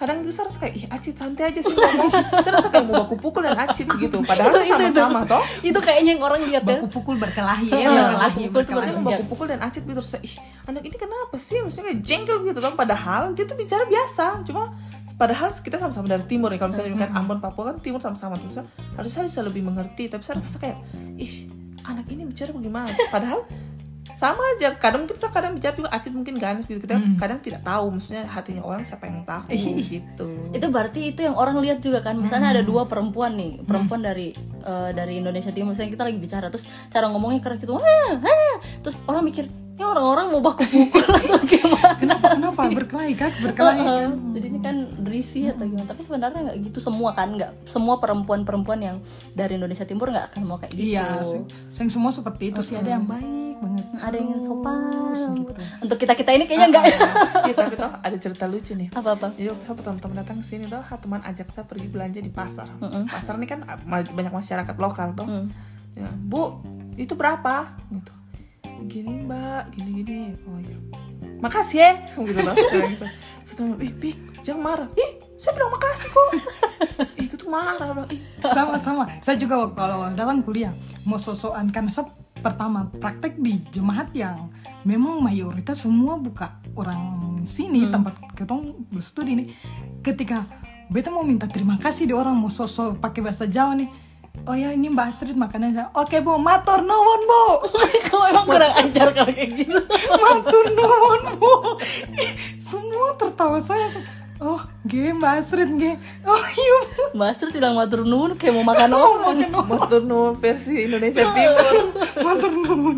kadang 0.00 0.24
juga 0.24 0.32
saya 0.32 0.48
rasa 0.48 0.58
kayak 0.58 0.74
ih 0.74 0.84
Acit 0.88 1.14
santai 1.14 1.44
aja 1.46 1.60
sih 1.60 1.70
ngomong, 1.70 2.08
saya 2.40 2.52
rasa 2.56 2.68
kayak 2.68 2.84
mau 2.84 3.04
baku 3.04 3.14
pukul 3.14 3.44
dan 3.44 3.60
Acit 3.60 3.84
gitu, 3.86 4.16
padahal 4.28 4.48
Itu- 4.48 4.64
itu- 4.64 4.72
itu. 4.72 4.96
sama-sama 4.96 5.20
toh. 5.28 5.44
itu 5.60 5.78
kayaknya 5.78 6.10
yang 6.10 6.22
orang 6.22 6.40
lihat 6.42 6.62
ya. 6.62 6.68
Baku 6.74 6.86
pukul 6.88 7.16
berkelahi 7.16 7.68
Iya, 7.68 7.84
ya, 7.84 7.90
berkelahi, 7.92 8.42
baku 8.48 8.64
pukul 8.64 8.80
tuh 8.80 8.96
mau 8.96 9.12
baku 9.12 9.24
pukul 9.28 9.46
dan 9.46 9.60
acit 9.60 9.82
gitu 9.82 9.92
terus 9.94 10.16
ih 10.18 10.34
anak 10.64 10.82
ini 10.82 10.96
kenapa 10.96 11.36
sih? 11.36 11.60
Maksudnya 11.60 11.84
kayak 11.86 12.00
jengkel 12.00 12.36
gitu 12.42 12.58
kan 12.58 12.72
padahal 12.72 13.22
dia 13.32 13.44
tuh 13.44 13.54
bicara 13.54 13.84
biasa. 13.84 14.24
Cuma 14.42 14.72
padahal 15.14 15.52
kita 15.52 15.76
sama-sama 15.76 16.08
dari 16.08 16.24
timur 16.24 16.48
ya. 16.48 16.56
Kalau 16.56 16.72
misalnya 16.72 16.96
kan 16.98 17.12
Ambon 17.14 17.38
Papua 17.38 17.68
kan 17.68 17.76
timur 17.78 18.00
sama-sama 18.00 18.34
terus 18.34 18.56
harusnya 18.94 19.12
saya 19.12 19.26
bisa 19.28 19.40
lebih 19.42 19.62
mengerti. 19.62 20.08
Tapi 20.08 20.22
saya 20.22 20.40
rasa 20.40 20.56
kayak 20.56 20.78
ih 21.14 21.50
anak 21.82 22.08
ini 22.08 22.24
bicara 22.24 22.50
bagaimana? 22.50 22.88
Padahal 23.08 23.44
sama 24.20 24.44
aja 24.52 24.76
kadang 24.76 25.08
mungkin 25.08 25.16
saya 25.16 25.32
kadang 25.32 25.56
bicara 25.56 25.72
juga 25.72 25.88
acit 25.88 26.12
mungkin 26.12 26.36
ganas 26.36 26.68
gitu. 26.68 26.76
Kita 26.76 27.00
kadang 27.16 27.40
tidak 27.40 27.64
tahu 27.64 27.88
maksudnya 27.88 28.28
hatinya 28.28 28.60
orang 28.60 28.84
siapa 28.84 29.08
yang 29.08 29.24
tahu. 29.24 29.48
Gitu. 29.90 30.28
Itu 30.52 30.66
berarti 30.68 31.00
itu 31.16 31.24
yang 31.24 31.40
orang 31.40 31.56
lihat 31.64 31.80
juga 31.80 32.04
kan. 32.04 32.20
Misalnya 32.20 32.52
ada 32.52 32.62
dua 32.62 32.84
perempuan 32.84 33.32
nih 33.40 33.64
perempuan 33.64 34.04
dari 34.04 34.36
eh, 34.60 34.90
dari 34.92 35.24
Indonesia 35.24 35.48
Timur. 35.48 35.72
Misalnya 35.72 35.96
kita 35.96 36.04
lagi 36.04 36.18
bicara 36.20 36.52
terus 36.52 36.68
cara 36.92 37.08
ngomongnya 37.08 37.40
keras 37.40 37.64
gitu. 37.64 37.80
"Hah, 37.80 38.12
hah." 38.20 38.54
terus 38.84 39.00
orang 39.08 39.24
mikir 39.24 39.48
ini 39.80 39.88
orang-orang 39.88 40.28
mau 40.28 40.44
baku 40.44 40.68
pukul 40.68 41.08
atau 41.08 41.40
gimana 41.48 41.79
berkelahi 42.76 43.12
kan? 43.18 43.30
Berkelahi 43.42 43.80
Heeh. 43.80 44.04
kan? 44.06 44.10
jadinya 44.30 44.60
kan 44.62 44.76
berisi 45.02 45.40
atau 45.50 45.64
gimana 45.66 45.86
tapi 45.88 46.00
sebenarnya 46.00 46.40
nggak 46.50 46.58
gitu 46.70 46.78
semua 46.78 47.10
kan 47.12 47.28
nggak 47.34 47.66
semua 47.66 47.98
perempuan-perempuan 47.98 48.80
yang 48.80 48.96
dari 49.34 49.58
Indonesia 49.58 49.84
Timur 49.84 50.10
nggak 50.10 50.34
akan 50.34 50.42
mau 50.46 50.56
kayak 50.56 50.72
gitu 50.74 50.94
Iya, 50.94 51.20
sing, 51.26 51.42
sing 51.74 51.88
semua 51.90 52.14
seperti 52.14 52.54
itu 52.54 52.60
sih 52.62 52.78
ada 52.78 52.94
yang 52.94 53.04
baik, 53.04 53.58
banget 53.58 53.84
ada 54.00 54.16
yang 54.16 54.40
sopan 54.40 55.12
gitu. 55.44 55.60
untuk 55.82 55.96
kita 56.00 56.14
kita 56.16 56.30
ini 56.32 56.44
kayaknya 56.48 56.68
enggak 56.72 56.84
Iya 57.50 57.54
tapi 57.56 57.74
toh 57.76 57.92
ada 58.00 58.16
cerita 58.16 58.44
lucu 58.46 58.72
nih 58.78 58.88
apa 58.94 59.10
apa 59.16 59.28
Jadi 59.34 59.48
waktu 59.50 59.64
saya 59.66 59.76
pertama-tama 59.76 60.14
datang 60.22 60.36
ke 60.40 60.46
sini 60.46 60.64
toh, 60.70 60.82
teman 60.84 61.20
ajak 61.24 61.48
saya 61.50 61.64
pergi 61.66 61.88
belanja 61.90 62.20
di 62.22 62.32
pasar. 62.32 62.68
Pasar 63.08 63.34
ini 63.36 63.46
kan 63.48 63.66
banyak 63.88 64.32
masyarakat 64.32 64.76
lokal 64.78 65.12
toh. 65.16 65.26
Mm. 65.26 65.46
Ya, 65.98 66.06
Bu, 66.06 66.62
itu 66.94 67.18
berapa? 67.18 67.74
Gitu. 67.90 68.12
Gini 68.88 69.28
mbak, 69.28 69.76
gini-gini. 69.76 70.36
Oh 70.48 70.58
iya. 70.60 70.76
Makasih 71.40 71.78
ya. 71.80 71.90
Gitu 72.16 72.40
loh. 72.40 72.54
Gitu. 72.54 73.06
Setelah, 73.48 73.76
ih 73.82 73.92
Pik, 73.92 74.16
jangan 74.46 74.62
marah. 74.62 74.88
Ih, 74.94 75.10
saya 75.40 75.52
bilang 75.58 75.72
makasih 75.74 76.08
kok. 76.12 76.26
Ih, 77.20 77.26
itu 77.26 77.46
marah. 77.50 77.88
Bilang, 77.92 78.10
Ih, 78.14 78.20
sama-sama 78.40 79.04
saya 79.20 79.36
juga 79.36 79.68
waktu 79.68 79.80
awal 79.80 80.12
datang 80.16 80.40
kuliah 80.40 80.72
mau 81.04 81.20
sosokan 81.20 81.68
karena 81.68 81.90
saya 81.92 82.08
pertama 82.40 82.88
praktek 82.88 83.36
di 83.36 83.60
jemaat 83.68 84.08
yang 84.16 84.48
memang 84.84 85.20
mayoritas 85.20 85.84
semua 85.84 86.16
buka 86.16 86.56
orang 86.72 87.20
sini 87.44 87.88
tempat 87.92 88.16
ketong 88.32 88.88
berstudi 88.88 89.44
nih 89.44 89.48
ketika 90.00 90.48
beta 90.88 91.12
mau 91.12 91.20
minta 91.20 91.44
terima 91.44 91.76
kasih 91.76 92.08
di 92.08 92.14
orang 92.16 92.32
mau 92.32 92.48
sosok 92.48 92.96
pakai 92.96 93.20
bahasa 93.20 93.44
Jawa 93.44 93.76
nih 93.76 93.88
oh 94.40 94.54
ya 94.54 94.70
ini 94.70 94.88
Mbak 94.88 95.06
Astrid 95.08 95.34
makanannya 95.34 95.92
oke 95.92 96.16
bu. 96.20 96.36
Matur 96.36 96.80
nuwun 96.80 97.22
bu. 97.22 97.42
Kamu 98.06 98.24
emang 98.28 98.46
kurang 98.46 98.72
ajar 98.76 99.08
kalau 99.10 99.30
kayak 99.30 99.52
gitu. 99.54 99.78
Matur 100.12 100.64
nuwun 100.72 101.22
bu. 101.36 101.52
Semua 102.56 103.14
tertawa 103.14 103.58
saya. 103.58 103.86
Oh 104.40 104.56
ge 104.82 105.12
Mbak 105.12 105.32
Astrid 105.36 105.70
ge 105.76 106.00
oh 106.24 106.40
iya 106.48 106.78
Bu." 106.88 107.02
Mbak 107.12 107.28
Astrid 107.28 107.52
bilang 107.52 107.76
matur 107.76 108.02
nuwun 108.02 108.32
kayak 108.34 108.56
mau 108.56 108.64
makan 108.64 108.90
orang 108.90 109.36
Matur 109.52 110.00
nuwun 110.00 110.32
versi 110.34 110.88
Indonesia 110.88 111.28
Timur. 111.36 111.76
matur 112.24 112.48
nuwun 112.48 112.96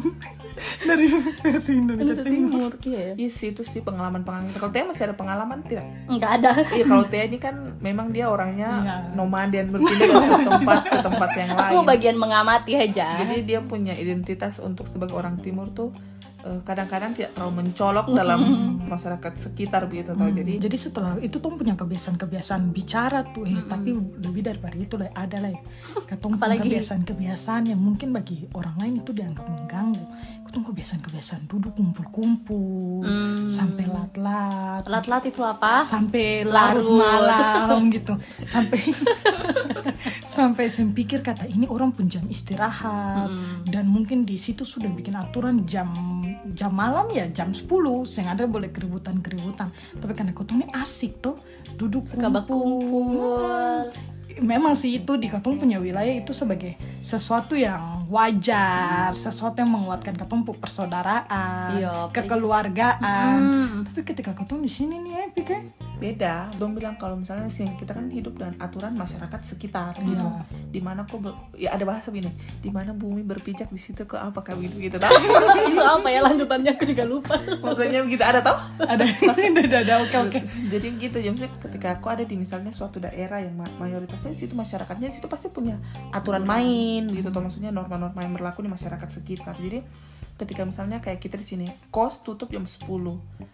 dari 0.88 1.06
versi 1.38 1.72
Indonesia 1.74 2.14
Timur 2.16 2.72
Timur 2.72 2.72
iya 2.84 3.00
ya 3.02 3.14
Iya 3.18 3.30
sih 3.30 3.48
itu 3.50 3.62
sih 3.62 3.80
pengalaman-pengalaman. 3.80 4.52
Kalau 4.52 4.68
Tia 4.68 4.84
masih 4.84 5.04
ada 5.04 5.14
pengalaman 5.14 5.58
tidak? 5.62 5.86
nggak 6.06 6.32
ada 6.38 6.50
Iya 6.68 6.84
kalau 6.84 7.04
Tia 7.04 7.22
ini 7.24 7.38
kan 7.38 7.54
memang 7.78 8.08
dia 8.08 8.26
orangnya 8.26 8.70
Iya. 8.74 8.96
nomaden 9.12 9.66
berpindah 9.68 10.08
dari 10.12 10.46
tempat 10.46 10.78
ke 10.82 10.98
tempat 11.02 11.30
yang 11.34 11.50
lain. 11.50 11.68
aku 11.68 11.76
bagian 11.82 12.16
mengamati 12.16 12.72
aja 12.74 13.06
Jadi 13.18 13.36
dia 13.42 13.60
punya 13.60 13.94
identitas 13.94 14.58
untuk 14.58 14.84
sebagai 14.84 15.14
orang 15.14 15.36
timur 15.36 15.68
tuh 15.68 15.90
kadang-kadang 16.66 17.14
tidak 17.14 17.30
terlalu 17.38 17.62
mencolok 17.62 18.06
dalam 18.10 18.40
masyarakat 18.86 19.32
sekitar 19.38 19.86
begitu 19.86 20.12
tau. 20.12 20.28
Jadi 20.28 20.58
jadi 20.58 20.76
setelah 20.76 21.12
itu 21.22 21.38
tuh 21.38 21.50
punya 21.54 21.78
kebiasaan-kebiasaan 21.78 22.62
bicara 22.74 23.22
tuh 23.30 23.46
eh 23.46 23.62
tapi 23.66 23.94
lebih 23.94 24.42
daripada 24.44 24.76
itu 24.76 24.94
lah 24.98 25.10
ada 25.14 25.38
lah 25.38 25.54
ketemu 26.06 26.34
Apalagi? 26.36 26.68
kebiasaan-kebiasaan 26.68 27.62
yang 27.72 27.80
mungkin 27.80 28.12
bagi 28.12 28.46
orang 28.52 28.76
lain 28.78 28.94
itu 29.00 29.10
dianggap 29.14 29.46
mengganggu. 29.46 30.04
Ketemu 30.46 30.64
kebiasaan-kebiasaan 30.68 31.42
duduk 31.48 31.72
kumpul-kumpul 31.80 33.06
sampai 33.48 33.84
lat-lat. 33.88 34.84
Lat-lat 34.84 35.24
itu 35.24 35.40
apa? 35.40 35.86
Sampai 35.88 36.44
larut. 36.44 36.84
Larut. 36.84 37.00
malam 37.00 37.88
gitu. 37.88 38.12
Sampai 38.44 38.80
sampai 40.36 40.68
saya 40.68 40.88
pikir 40.92 41.24
kata 41.24 41.48
ini 41.48 41.64
orang 41.68 41.92
pun 41.96 42.04
jam 42.08 42.24
istirahat. 42.28 43.32
Dan 43.64 43.88
mungkin 43.88 44.28
di 44.28 44.36
situ 44.36 44.68
sudah 44.68 44.92
bikin 44.92 45.16
aturan 45.16 45.64
jam 45.64 45.88
jam 46.52 46.72
malam 46.72 47.08
ya 47.10 47.28
jam 47.32 47.50
10 47.50 47.68
saya 48.04 48.36
ada 48.36 48.44
boleh 48.46 48.70
keributan 48.70 49.20
keributan 49.24 49.72
tapi 49.98 50.12
karena 50.12 50.32
kotong 50.36 50.64
ini 50.64 50.68
asik 50.76 51.18
tuh 51.20 51.36
duduk 51.76 52.06
suka 52.06 52.28
berkumpul. 52.28 53.88
Memang. 54.40 54.72
Sih 54.72 54.96
itu 54.96 55.20
di 55.20 55.28
Katong 55.28 55.60
punya 55.60 55.76
wilayah 55.76 56.16
itu 56.16 56.32
sebagai 56.32 56.80
sesuatu 57.04 57.52
yang 57.52 58.08
wajar, 58.08 59.12
sesuatu 59.12 59.60
yang 59.60 59.68
menguatkan 59.68 60.16
Katong 60.16 60.48
persaudaraan, 60.56 61.76
Iya, 61.76 62.08
kekeluargaan. 62.16 63.38
Tapi 63.92 64.00
ketika 64.00 64.32
Katong 64.32 64.64
di 64.64 64.72
sini 64.72 64.96
nih, 65.04 65.28
Epic 65.28 65.48
ya, 65.52 65.60
beda. 66.02 66.50
Dong 66.58 66.74
bilang 66.74 66.98
kalau 66.98 67.14
misalnya 67.14 67.46
sih 67.46 67.64
kita 67.78 67.94
kan 67.94 68.10
hidup 68.10 68.34
dengan 68.34 68.58
aturan 68.58 68.98
masyarakat 68.98 69.40
sekitar 69.46 69.94
gitu. 70.02 70.18
Iya. 70.18 70.42
Di 70.74 70.80
mana 70.82 71.06
kok 71.06 71.22
ber- 71.22 71.38
ya 71.54 71.70
ada 71.78 71.86
bahasa 71.86 72.10
begini, 72.10 72.34
di 72.58 72.74
mana 72.74 72.90
bumi 72.90 73.22
berpijak 73.22 73.70
di 73.70 73.78
situ 73.78 74.02
ke 74.02 74.18
apa 74.18 74.42
kayak 74.42 74.66
gitu 74.66 74.90
gitu 74.90 74.96
tau? 74.98 75.14
itu 75.70 75.78
apa 75.78 76.08
ya 76.10 76.20
lanjutannya 76.26 76.74
aku 76.74 76.84
juga 76.84 77.04
lupa 77.06 77.38
Pokoknya 77.38 78.02
begitu 78.02 78.26
ada 78.26 78.42
tau? 78.42 78.58
ada, 78.82 79.06
ada, 79.30 79.78
ada, 79.78 79.94
oke, 80.02 80.16
oke. 80.26 80.38
Jadi 80.68 80.86
begitu, 80.98 81.16
jadi 81.22 81.30
maksudnya 81.30 81.54
ketika 81.62 81.88
aku 81.94 82.06
ada 82.10 82.24
di 82.26 82.34
misalnya 82.34 82.74
suatu 82.74 82.98
daerah 82.98 83.38
yang 83.38 83.54
ma- 83.54 83.70
mayoritasnya 83.78 84.34
di 84.34 84.38
situ 84.42 84.58
masyarakatnya 84.58 85.06
di 85.06 85.14
situ 85.14 85.30
pasti 85.30 85.46
punya 85.54 85.78
aturan 86.10 86.42
main 86.42 87.06
gitu 87.12 87.30
tuh 87.30 87.38
maksudnya 87.38 87.70
norma-norma 87.70 88.18
yang 88.26 88.34
berlaku 88.34 88.66
di 88.66 88.70
masyarakat 88.72 89.08
sekitar. 89.08 89.54
Jadi 89.60 89.78
ketika 90.42 90.66
misalnya 90.66 90.98
kayak 90.98 91.22
kita 91.22 91.38
di 91.38 91.46
sini 91.46 91.66
kos 91.94 92.26
tutup 92.26 92.50
jam 92.50 92.66
10. 92.66 92.82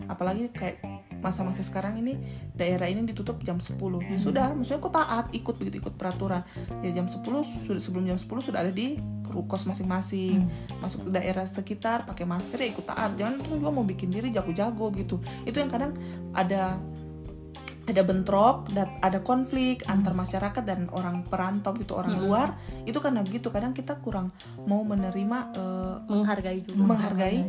Apalagi 0.08 0.48
kayak 0.48 0.80
masa-masa 1.20 1.60
sekarang 1.60 2.00
ini 2.00 2.16
daerah 2.56 2.88
ini 2.88 3.04
ditutup 3.04 3.44
jam 3.44 3.60
10. 3.60 3.76
Ya 4.08 4.16
sudah, 4.16 4.46
maksudnya 4.56 4.80
kok 4.80 4.94
taat 4.96 5.26
ikut 5.36 5.54
begitu 5.60 5.84
ikut 5.84 5.94
peraturan. 6.00 6.40
Ya 6.80 6.90
jam 6.96 7.06
10 7.06 7.20
sudah 7.68 7.82
sebelum 7.82 8.08
jam 8.08 8.16
10 8.16 8.24
sudah 8.40 8.64
ada 8.64 8.72
di 8.72 8.96
kos 9.28 9.68
masing-masing. 9.68 10.48
Masuk 10.80 11.06
ke 11.06 11.20
daerah 11.20 11.44
sekitar 11.44 12.08
pakai 12.08 12.24
masker 12.24 12.58
ya 12.64 12.68
ikut 12.72 12.86
taat. 12.88 13.20
Jangan 13.20 13.44
terus 13.44 13.60
juga 13.60 13.70
mau 13.70 13.84
bikin 13.84 14.08
diri 14.08 14.32
jago-jago 14.32 14.88
gitu. 14.96 15.20
Itu 15.44 15.60
yang 15.60 15.68
kadang 15.68 15.92
ada 16.32 16.80
ada 17.88 18.04
bentrok 18.04 18.68
dan 18.76 19.00
ada 19.00 19.24
konflik 19.24 19.80
antar 19.88 20.12
masyarakat 20.12 20.62
dan 20.62 20.92
orang 20.92 21.24
perantau 21.24 21.72
gitu 21.80 21.96
orang 21.96 22.20
luar 22.20 22.48
itu 22.84 23.00
karena 23.00 23.24
begitu 23.24 23.48
kadang 23.48 23.72
kita 23.72 23.96
kurang 24.04 24.28
mau 24.68 24.84
menerima 24.84 25.38
eh, 25.56 25.94
menghargai 26.04 26.60
juga. 26.68 26.84
menghargai 26.84 27.40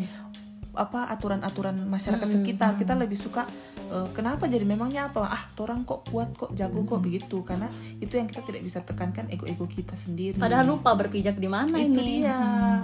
apa 0.79 1.09
aturan-aturan 1.11 1.75
masyarakat 1.89 2.39
sekitar. 2.39 2.77
Kita 2.79 2.95
lebih 2.95 3.19
suka 3.19 3.43
eh, 3.89 4.07
kenapa 4.15 4.45
jadi 4.47 4.63
memangnya 4.63 5.09
apa? 5.11 5.27
Ah 5.27 5.43
orang 5.59 5.83
kok 5.83 6.07
kuat 6.07 6.31
kok 6.37 6.55
jago 6.55 6.85
kok 6.87 7.01
begitu. 7.03 7.43
Karena 7.43 7.67
itu 7.99 8.15
yang 8.15 8.29
kita 8.29 8.45
tidak 8.47 8.61
bisa 8.63 8.79
tekankan 8.85 9.27
ego-ego 9.27 9.65
kita 9.67 9.97
sendiri. 9.99 10.39
Padahal 10.39 10.69
lupa 10.69 10.95
berpijak 10.95 11.35
di 11.35 11.49
mana 11.51 11.75
itu 11.81 11.99
ini. 11.99 12.23
dia. 12.23 12.39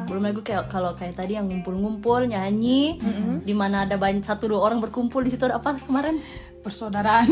Belum 0.09 0.27
lagi 0.27 0.41
kayak 0.43 0.67
kalau 0.67 0.91
kayak 0.97 1.15
tadi 1.15 1.39
yang 1.39 1.47
ngumpul-ngumpul 1.47 2.27
nyanyi 2.27 2.99
di 3.45 3.53
mana 3.55 3.87
ada 3.87 3.95
banyak 3.95 4.25
satu 4.25 4.51
dua 4.51 4.65
orang 4.65 4.83
berkumpul 4.83 5.21
di 5.23 5.31
situ 5.31 5.45
ada 5.47 5.61
apa 5.61 5.77
kemarin 5.79 6.19
Persaudaraan. 6.65 7.29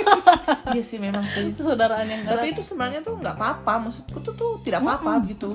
iya 0.74 0.82
sih 0.82 0.98
memang 0.98 1.22
sih. 1.22 1.54
Persaudaraan 1.54 2.02
yang 2.10 2.26
tapi 2.26 2.50
itu 2.50 2.66
sebenarnya 2.66 2.98
tuh 3.06 3.14
nggak 3.22 3.38
apa-apa. 3.38 3.86
Maksudku 3.86 4.18
tuh 4.26 4.34
tuh 4.34 4.52
tidak 4.66 4.82
apa-apa 4.82 5.22
gitu. 5.30 5.54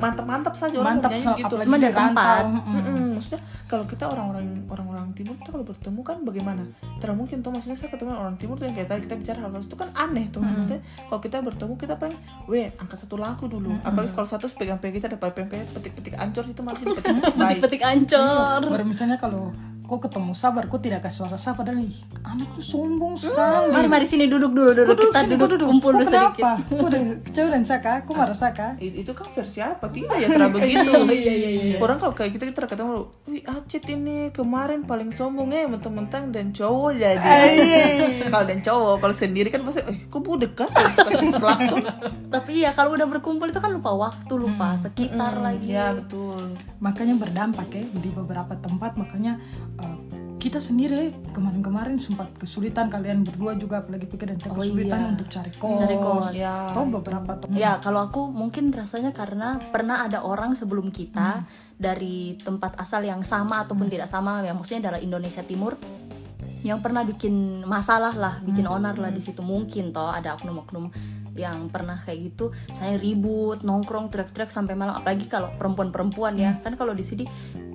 Mantap-mantap 0.00 0.56
saja 0.56 0.80
orang 0.80 0.96
Mantap, 0.96 1.12
so, 1.20 1.36
gitu. 1.36 1.54
Cuma 1.60 1.76
di 1.76 1.92
ada 1.92 2.08
tempat. 2.08 2.48
Mm-mm. 2.48 2.72
Mm-mm, 2.72 3.06
maksudnya 3.20 3.44
kalau 3.68 3.84
kita 3.84 4.08
orang-orang 4.08 4.64
orang-orang 4.72 5.12
timur 5.12 5.36
kita 5.36 5.52
kalau 5.52 5.64
bertemu 5.68 6.00
kan 6.00 6.16
bagaimana? 6.24 6.62
Tidak 6.96 7.12
mungkin 7.12 7.36
tuh 7.44 7.52
maksudnya 7.52 7.76
saya 7.76 7.92
ketemu 7.92 8.16
orang 8.16 8.36
timur 8.40 8.56
tuh 8.56 8.64
yang 8.64 8.74
kayak 8.80 8.88
tadi 8.88 9.00
kita 9.04 9.14
bicara 9.20 9.38
hal 9.44 9.52
itu 9.60 9.76
kan 9.76 9.88
aneh 9.92 10.24
tuh. 10.32 10.40
Maksudnya 10.40 10.80
kalau 11.12 11.20
kita 11.20 11.36
bertemu 11.44 11.72
kita 11.76 11.94
paling 12.00 12.16
weh 12.48 12.72
angkat 12.80 12.98
satu 13.04 13.20
lagu 13.20 13.44
dulu. 13.44 13.76
Apalagi 13.84 14.16
kalau 14.16 14.24
satu 14.24 14.48
pegang-pegang 14.48 14.96
kita 14.96 15.06
ada 15.12 15.18
pegang 15.20 15.52
petik-petik 15.52 16.16
ancur 16.16 16.48
itu 16.48 16.60
masih 16.64 16.84
dipetik 16.88 17.36
baik. 17.36 17.60
Petik 17.60 17.82
ancor 17.84 18.60
Baru 18.64 18.84
misalnya 18.88 19.20
kalau 19.20 19.52
kok 19.90 20.06
ketemu 20.06 20.30
sabar, 20.38 20.70
kok 20.70 20.78
tidak 20.86 21.02
kasih 21.02 21.26
suara 21.26 21.34
sabar 21.34 21.66
dan 21.66 21.82
ih, 21.82 21.98
anak 22.22 22.54
tuh 22.54 22.62
sombong 22.62 23.18
sekali. 23.18 23.74
mari 23.74 23.90
mari 23.90 24.06
sini 24.06 24.30
duduk 24.30 24.54
dulu 24.54 24.70
duduk. 24.70 24.94
Kok 24.94 25.10
kita 25.10 25.20
sini, 25.26 25.34
duduk, 25.34 25.58
kok 25.58 25.66
kumpul 25.66 25.90
dulu 25.98 26.06
sedikit. 26.06 26.44
kenapa? 26.46 26.70
Kok 26.70 26.86
udah 26.86 27.02
kecewa 27.26 27.48
dan 27.50 27.64
saka? 27.66 27.92
Kok 28.06 28.14
marah 28.14 28.38
saka? 28.38 28.66
Itu 29.02 29.10
kan 29.18 29.26
versi 29.34 29.58
apa? 29.58 29.90
Tidak 29.90 30.14
ya 30.14 30.28
terlalu 30.30 30.54
begitu. 30.62 30.90
iya, 31.10 31.34
iya, 31.34 31.50
iya. 31.50 31.76
orang 31.82 31.98
kalau 31.98 32.14
kayak 32.14 32.38
kita 32.38 32.54
kita 32.54 32.70
ketemu 32.70 33.10
wih 33.26 33.42
Acit 33.50 33.82
ini 33.90 34.30
kemarin 34.30 34.86
paling 34.86 35.10
sombong 35.10 35.50
ya 35.50 35.66
mentang-mentang 35.66 36.30
dan 36.30 36.54
cowok 36.54 36.94
jadi. 36.94 37.26
Kalau 38.30 38.46
dan 38.46 38.62
cowok 38.62 38.94
kalau 39.02 39.14
sendiri 39.16 39.50
kan 39.50 39.66
pasti 39.66 39.82
eh 39.90 40.06
kok 40.06 40.22
budek 40.22 40.54
kan 40.54 40.70
Pasti 40.70 41.34
langsung 41.34 41.82
tapi 42.30 42.62
iya 42.62 42.70
kalau 42.70 42.94
udah 42.94 43.10
berkumpul 43.10 43.50
itu 43.50 43.58
kan 43.58 43.74
lupa 43.74 43.90
waktu 43.90 44.30
lupa 44.38 44.78
sekitar 44.78 45.42
lagi. 45.42 45.74
ya 45.74 45.90
betul. 45.98 46.54
Makanya 46.78 47.18
berdampak 47.18 47.66
ya 47.74 47.82
di 47.82 48.10
beberapa 48.14 48.54
tempat. 48.54 48.94
Makanya 48.94 49.42
uh, 49.80 50.10
kita 50.40 50.56
sendiri 50.56 51.12
kemarin-kemarin 51.36 52.00
sempat 52.00 52.32
kesulitan 52.40 52.88
kalian 52.88 53.28
berdua 53.28 53.60
juga 53.60 53.84
apalagi 53.84 54.08
pikir 54.08 54.32
dan 54.32 54.40
Oh, 54.48 54.56
kesulitan 54.56 55.00
iya. 55.04 55.08
untuk 55.12 55.28
cari 55.28 55.52
kos, 55.52 55.76
Cari 55.76 55.96
kos. 56.00 56.26
Ya. 56.32 56.54
Beberapa 56.72 57.32
tempat 57.36 57.56
Ya, 57.60 57.76
kalau 57.84 58.00
aku 58.08 58.32
mungkin 58.32 58.72
rasanya 58.72 59.12
karena 59.12 59.60
pernah 59.68 60.00
ada 60.08 60.24
orang 60.24 60.56
sebelum 60.56 60.88
kita 60.88 61.44
dari 61.76 62.40
tempat 62.40 62.80
asal 62.80 63.04
yang 63.04 63.20
sama 63.20 63.68
ataupun 63.68 63.92
tidak 63.92 64.08
sama, 64.08 64.40
ya 64.40 64.56
maksudnya 64.56 64.88
dari 64.88 65.04
Indonesia 65.04 65.44
Timur 65.44 65.76
yang 66.64 66.80
pernah 66.80 67.04
bikin 67.04 67.64
masalah 67.68 68.16
lah, 68.16 68.34
bikin 68.40 68.64
onar 68.64 68.96
lah 68.96 69.12
di 69.12 69.20
situ. 69.20 69.44
Mungkin 69.44 69.92
toh 69.92 70.08
ada 70.08 70.36
oknum-oknum 70.40 70.92
yang 71.36 71.68
pernah 71.72 72.00
kayak 72.00 72.32
gitu, 72.32 72.52
saya 72.72 72.96
ribut, 72.96 73.60
nongkrong, 73.60 74.08
teriak-teriak 74.12 74.52
sampai 74.52 74.76
malam, 74.76 74.96
apalagi 74.96 75.24
kalau 75.28 75.52
perempuan-perempuan 75.56 76.36
ya, 76.36 76.60
kan 76.60 76.76
kalau 76.76 76.92
di 76.92 77.04
sini 77.04 77.24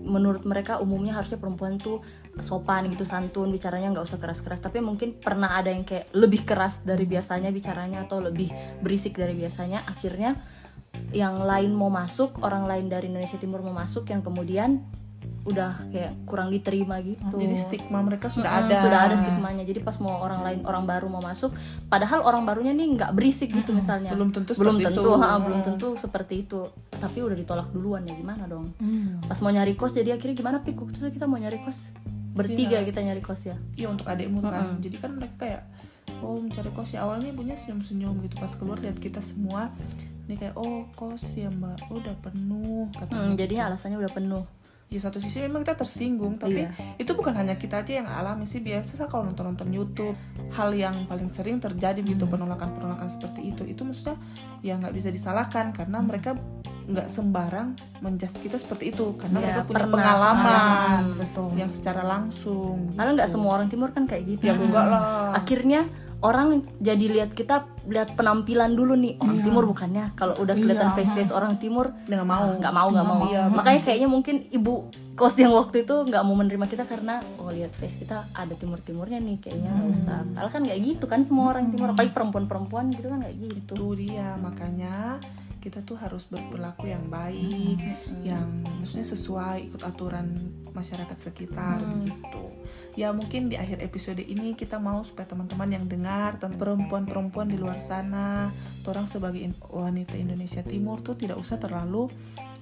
menurut 0.05 0.45
mereka 0.45 0.77
umumnya 0.79 1.17
harusnya 1.17 1.41
perempuan 1.41 1.81
tuh 1.81 2.05
sopan 2.37 2.87
gitu 2.93 3.03
santun 3.03 3.49
bicaranya 3.49 3.91
nggak 3.91 4.05
usah 4.05 4.21
keras-keras. 4.21 4.61
Tapi 4.61 4.79
mungkin 4.79 5.17
pernah 5.17 5.57
ada 5.57 5.73
yang 5.73 5.83
kayak 5.83 6.13
lebih 6.13 6.45
keras 6.45 6.85
dari 6.85 7.09
biasanya 7.09 7.49
bicaranya 7.49 8.05
atau 8.05 8.21
lebih 8.21 8.53
berisik 8.79 9.17
dari 9.17 9.33
biasanya. 9.33 9.83
Akhirnya 9.89 10.37
yang 11.11 11.43
lain 11.43 11.75
mau 11.75 11.91
masuk 11.91 12.39
orang 12.45 12.69
lain 12.69 12.87
dari 12.87 13.11
Indonesia 13.11 13.35
Timur 13.35 13.59
mau 13.65 13.75
masuk 13.75 14.07
yang 14.07 14.23
kemudian 14.23 14.79
udah 15.45 15.93
kayak 15.93 16.25
kurang 16.25 16.49
diterima 16.49 16.97
gitu. 16.99 17.37
Jadi 17.37 17.53
stigma 17.53 18.01
mereka 18.01 18.33
sudah 18.33 18.49
Mm-mm, 18.49 18.73
ada. 18.73 18.81
sudah 18.81 18.99
ada 19.05 19.15
stigmanya. 19.15 19.61
Jadi 19.61 19.79
pas 19.79 19.93
mau 19.97 20.17
orang 20.17 20.41
lain 20.41 20.59
orang 20.65 20.83
baru 20.83 21.05
mau 21.05 21.21
masuk 21.21 21.53
padahal 21.85 22.25
orang 22.25 22.43
barunya 22.43 22.73
nih 22.73 22.97
nggak 22.97 23.11
berisik 23.13 23.53
gitu 23.53 23.69
misalnya. 23.69 24.09
Belum 24.09 24.33
tentu 24.33 24.57
belum 24.57 24.81
tentu 24.81 25.05
itu. 25.05 25.11
ha, 25.15 25.37
belum 25.37 25.61
tentu 25.61 25.93
seperti 25.95 26.43
itu. 26.43 26.65
Tapi 26.89 27.21
udah 27.21 27.37
ditolak 27.37 27.69
duluan 27.69 28.01
ya 28.03 28.13
gimana 28.13 28.45
dong? 28.45 28.73
Iya. 28.81 29.21
pas 29.23 29.37
mau 29.39 29.53
nyari 29.53 29.77
kos 29.77 29.93
jadi 29.93 30.17
akhirnya 30.17 30.33
gimana 30.33 30.57
pik? 30.59 30.75
Waktu 30.75 30.97
itu 30.97 31.07
kita 31.13 31.29
mau 31.29 31.37
nyari 31.37 31.61
kos 31.61 31.93
bertiga 32.33 32.81
kita 32.81 32.99
nyari 32.99 33.21
kos 33.21 33.45
ya? 33.45 33.55
Iya 33.75 33.93
untuk 33.93 34.09
adikmu 34.09 34.41
kan. 34.41 34.81
Jadi 34.81 34.97
kan 34.97 35.13
mereka 35.13 35.45
kayak 35.45 35.61
oh 36.19 36.41
mencari 36.41 36.73
kos 36.73 36.89
ya. 36.89 37.05
Awalnya 37.05 37.29
ibunya 37.29 37.53
senyum-senyum 37.53 38.17
gitu. 38.25 38.35
Pas 38.35 38.49
keluar 38.57 38.81
lihat 38.81 38.97
kita 38.97 39.21
semua 39.21 39.69
ini 40.25 40.35
kayak 40.35 40.57
oh 40.57 40.89
kos 40.97 41.21
ya 41.37 41.53
mbak. 41.53 41.85
Oh, 41.85 42.01
udah 42.01 42.17
penuh 42.17 42.89
kata 42.91 43.13
Hmm, 43.13 43.37
jadinya 43.37 43.69
alasannya 43.69 44.01
udah 44.01 44.09
penuh 44.09 44.41
di 44.85 44.97
satu 44.97 45.17
sisi 45.17 45.41
memang 45.41 45.59
kita 45.59 45.75
tersinggung 45.75 46.37
tapi 46.37 46.61
Iya. 46.61 46.69
itu 46.95 47.11
bukan 47.11 47.33
hanya 47.33 47.53
kita 47.53 47.81
aja 47.81 47.99
yang 47.99 48.07
alami 48.07 48.43
sih 48.43 48.59
biasa 48.59 49.05
kalau 49.05 49.25
nonton 49.25 49.45
nonton 49.47 49.67
YouTube 49.67 50.13
hal 50.51 50.71
yang 50.71 51.05
paling 51.05 51.27
sering 51.27 51.57
terjadi 51.57 51.99
gitu 51.99 52.23
penolakan 52.23 52.69
penolakan 52.71 53.07
seperti 53.07 53.49
itu 53.49 53.65
itu 53.65 53.81
maksudnya 53.81 54.15
ya 54.61 54.77
nggak 54.77 54.93
bisa 54.93 55.09
disalahkan 55.09 55.69
karena 55.71 55.99
mereka 55.99 56.37
nggak 56.85 57.09
sembarang 57.09 57.73
menjudge 57.97 58.37
kita 58.39 58.55
seperti 58.55 58.93
itu 58.93 59.05
karena 59.15 59.35
Iya, 59.35 59.45
mereka 59.47 59.61
punya 59.63 59.73
pernah. 59.75 59.89
pengalaman 59.91 60.37
Pengalaman, 60.37 61.03
betul. 61.17 61.49
yang 61.55 61.67
secara 61.67 62.01
langsung 62.05 62.75
Padahal 62.93 63.13
nggak 63.15 63.31
semua 63.31 63.51
orang 63.51 63.67
timur 63.67 63.89
kan 63.89 64.03
kayak 64.05 64.23
gitu 64.27 64.41
ya 64.43 64.53
enggak 64.53 64.85
lah 64.85 65.01
akhirnya 65.33 65.81
orang 66.25 66.65
jadi 66.81 67.05
lihat 67.05 67.37
kita 67.37 67.69
lihat 67.85 68.17
penampilan 68.17 68.73
dulu 68.73 68.97
nih 68.97 69.21
orang 69.21 69.45
timur 69.45 69.69
bukannya? 69.69 70.17
Kalau 70.17 70.33
udah 70.41 70.57
kelihatan 70.57 70.89
face 70.97 71.13
face 71.13 71.29
orang 71.29 71.61
timur 71.61 71.93
nggak 72.09 72.25
mau. 72.25 72.57
nggak 72.57 72.73
mau 72.73 72.87
nggak 72.89 73.05
mau. 73.05 73.21
Iya, 73.29 73.43
makanya 73.53 73.81
kayaknya 73.85 74.09
mungkin 74.09 74.35
ibu 74.49 74.89
kos 75.13 75.37
yang 75.37 75.53
waktu 75.53 75.85
itu 75.85 75.95
nggak 75.95 76.23
mau 76.25 76.35
menerima 76.35 76.65
kita 76.65 76.83
karena 76.89 77.21
oh 77.37 77.53
lihat 77.53 77.71
face 77.77 78.01
kita 78.01 78.25
ada 78.33 78.57
timur 78.57 78.81
timurnya 78.81 79.21
nih 79.21 79.37
kayaknya 79.37 79.69
nggak 79.77 79.89
usah. 79.93 80.25
Padahal 80.33 80.49
kan 80.49 80.61
nggak 80.65 80.79
gitu 80.81 81.05
kan 81.05 81.21
semua 81.21 81.53
orang 81.53 81.69
timur 81.69 81.93
apalagi 81.93 82.11
perempuan 82.11 82.45
perempuan 82.49 82.85
gitu 82.89 83.07
kan 83.13 83.21
nggak 83.21 83.35
gitu. 83.37 83.77
Itu 83.77 83.87
dia 83.93 84.33
makanya 84.41 85.21
kita 85.65 85.81
tuh 85.81 85.97
harus 85.97 86.29
berperilaku 86.29 86.93
yang 86.93 87.09
baik 87.09 87.81
yang 88.21 88.45
maksudnya 88.77 89.01
sesuai 89.01 89.73
ikut 89.73 89.81
aturan 89.81 90.29
masyarakat 90.69 91.17
sekitar 91.17 91.81
gitu 92.05 92.53
ya 92.95 93.11
mungkin 93.11 93.51
di 93.51 93.59
akhir 93.59 93.83
episode 93.83 94.23
ini 94.23 94.55
kita 94.55 94.79
mau 94.79 95.03
supaya 95.03 95.27
teman-teman 95.27 95.67
yang 95.75 95.85
dengar 95.85 96.39
tentang 96.39 96.55
perempuan-perempuan 96.55 97.51
di 97.51 97.59
luar 97.59 97.83
sana 97.83 98.47
orang 98.87 99.05
sebagai 99.05 99.43
wanita 99.67 100.15
Indonesia 100.15 100.63
Timur 100.63 101.03
tuh 101.03 101.19
tidak 101.19 101.35
usah 101.35 101.59
terlalu 101.59 102.07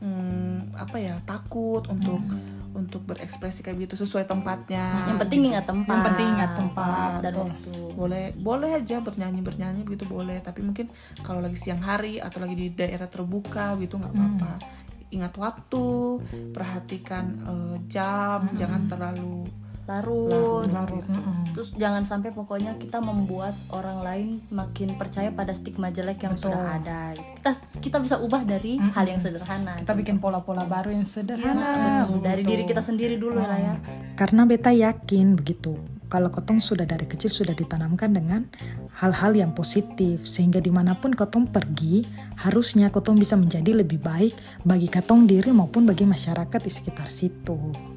hmm, 0.01 0.73
apa 0.73 0.97
ya 0.97 1.15
takut 1.23 1.85
untuk 1.85 2.19
untuk 2.73 3.05
berekspresi 3.05 3.61
kayak 3.61 3.85
gitu 3.85 4.01
sesuai 4.01 4.25
tempatnya. 4.25 5.05
Yang 5.13 5.19
penting 5.29 5.41
ingat 5.53 5.65
tempat. 5.69 5.93
Yang 5.93 6.05
penting 6.09 6.27
ingat 6.33 6.51
tempat, 6.57 7.11
dan 7.21 7.33
waktu. 7.37 7.71
boleh 7.93 8.25
boleh 8.33 8.69
aja 8.81 8.97
bernyanyi 8.97 9.45
bernyanyi 9.45 9.81
begitu 9.85 10.09
boleh 10.09 10.41
tapi 10.41 10.65
mungkin 10.65 10.89
kalau 11.21 11.37
lagi 11.37 11.53
siang 11.53 11.85
hari 11.85 12.17
atau 12.17 12.41
lagi 12.41 12.57
di 12.57 12.67
daerah 12.73 13.05
terbuka 13.05 13.77
gitu 13.77 14.01
nggak 14.01 14.09
apa-apa. 14.09 14.53
Ingat 15.13 15.33
waktu 15.37 15.85
perhatikan 16.49 17.25
eh, 17.45 17.75
jam 17.85 18.49
jangan 18.57 18.89
terlalu 18.89 19.45
larut. 19.83 20.63
Larut, 20.71 21.03
terus 21.51 21.75
jangan 21.75 22.07
sampai 22.07 22.31
pokoknya 22.31 22.79
kita 22.79 23.03
membuat 23.03 23.51
orang 23.75 23.99
lain 23.99 24.27
makin 24.47 24.95
percaya 24.95 25.27
pada 25.35 25.51
stigma 25.51 25.91
jelek 25.91 26.23
yang 26.23 26.39
sudah 26.39 26.79
ada. 26.79 27.11
Kita 27.15 27.51
kita 27.83 27.97
bisa 27.99 28.15
ubah 28.23 28.47
dari 28.47 28.79
hal 28.79 29.05
yang 29.05 29.19
sederhana. 29.19 29.75
Kita 29.83 29.91
bikin 29.91 30.23
pola-pola 30.23 30.63
baru 30.63 30.95
yang 30.95 31.03
sederhana. 31.03 32.07
Hmm, 32.07 32.23
dari 32.23 32.47
diri 32.47 32.63
kita 32.63 32.79
sendiri 32.79 33.19
dulu 33.19 33.43
lah 33.43 33.59
ya. 33.59 33.75
Karena 34.15 34.47
beta 34.47 34.71
yakin 34.71 35.35
begitu. 35.35 35.75
Kalau 36.07 36.29
kotong 36.29 36.61
sudah 36.61 36.85
dari 36.85 37.09
kecil 37.09 37.33
sudah 37.33 37.57
ditanamkan 37.57 38.13
dengan 38.13 38.45
hal-hal 39.01 39.33
yang 39.33 39.51
positif 39.57 40.29
sehingga 40.29 40.61
di 40.61 40.69
mana 40.69 40.93
pun 40.93 41.09
kotong 41.09 41.49
pergi 41.49 42.05
harusnya 42.37 42.93
kotong 42.93 43.17
bisa 43.17 43.33
menjadi 43.33 43.81
lebih 43.81 43.97
baik 43.97 44.37
bagi 44.61 44.85
katong 44.85 45.25
diri 45.25 45.49
maupun 45.49 45.89
bagi 45.89 46.05
masyarakat 46.05 46.59
di 46.61 46.69
sekitar 46.69 47.09
situ. 47.09 47.92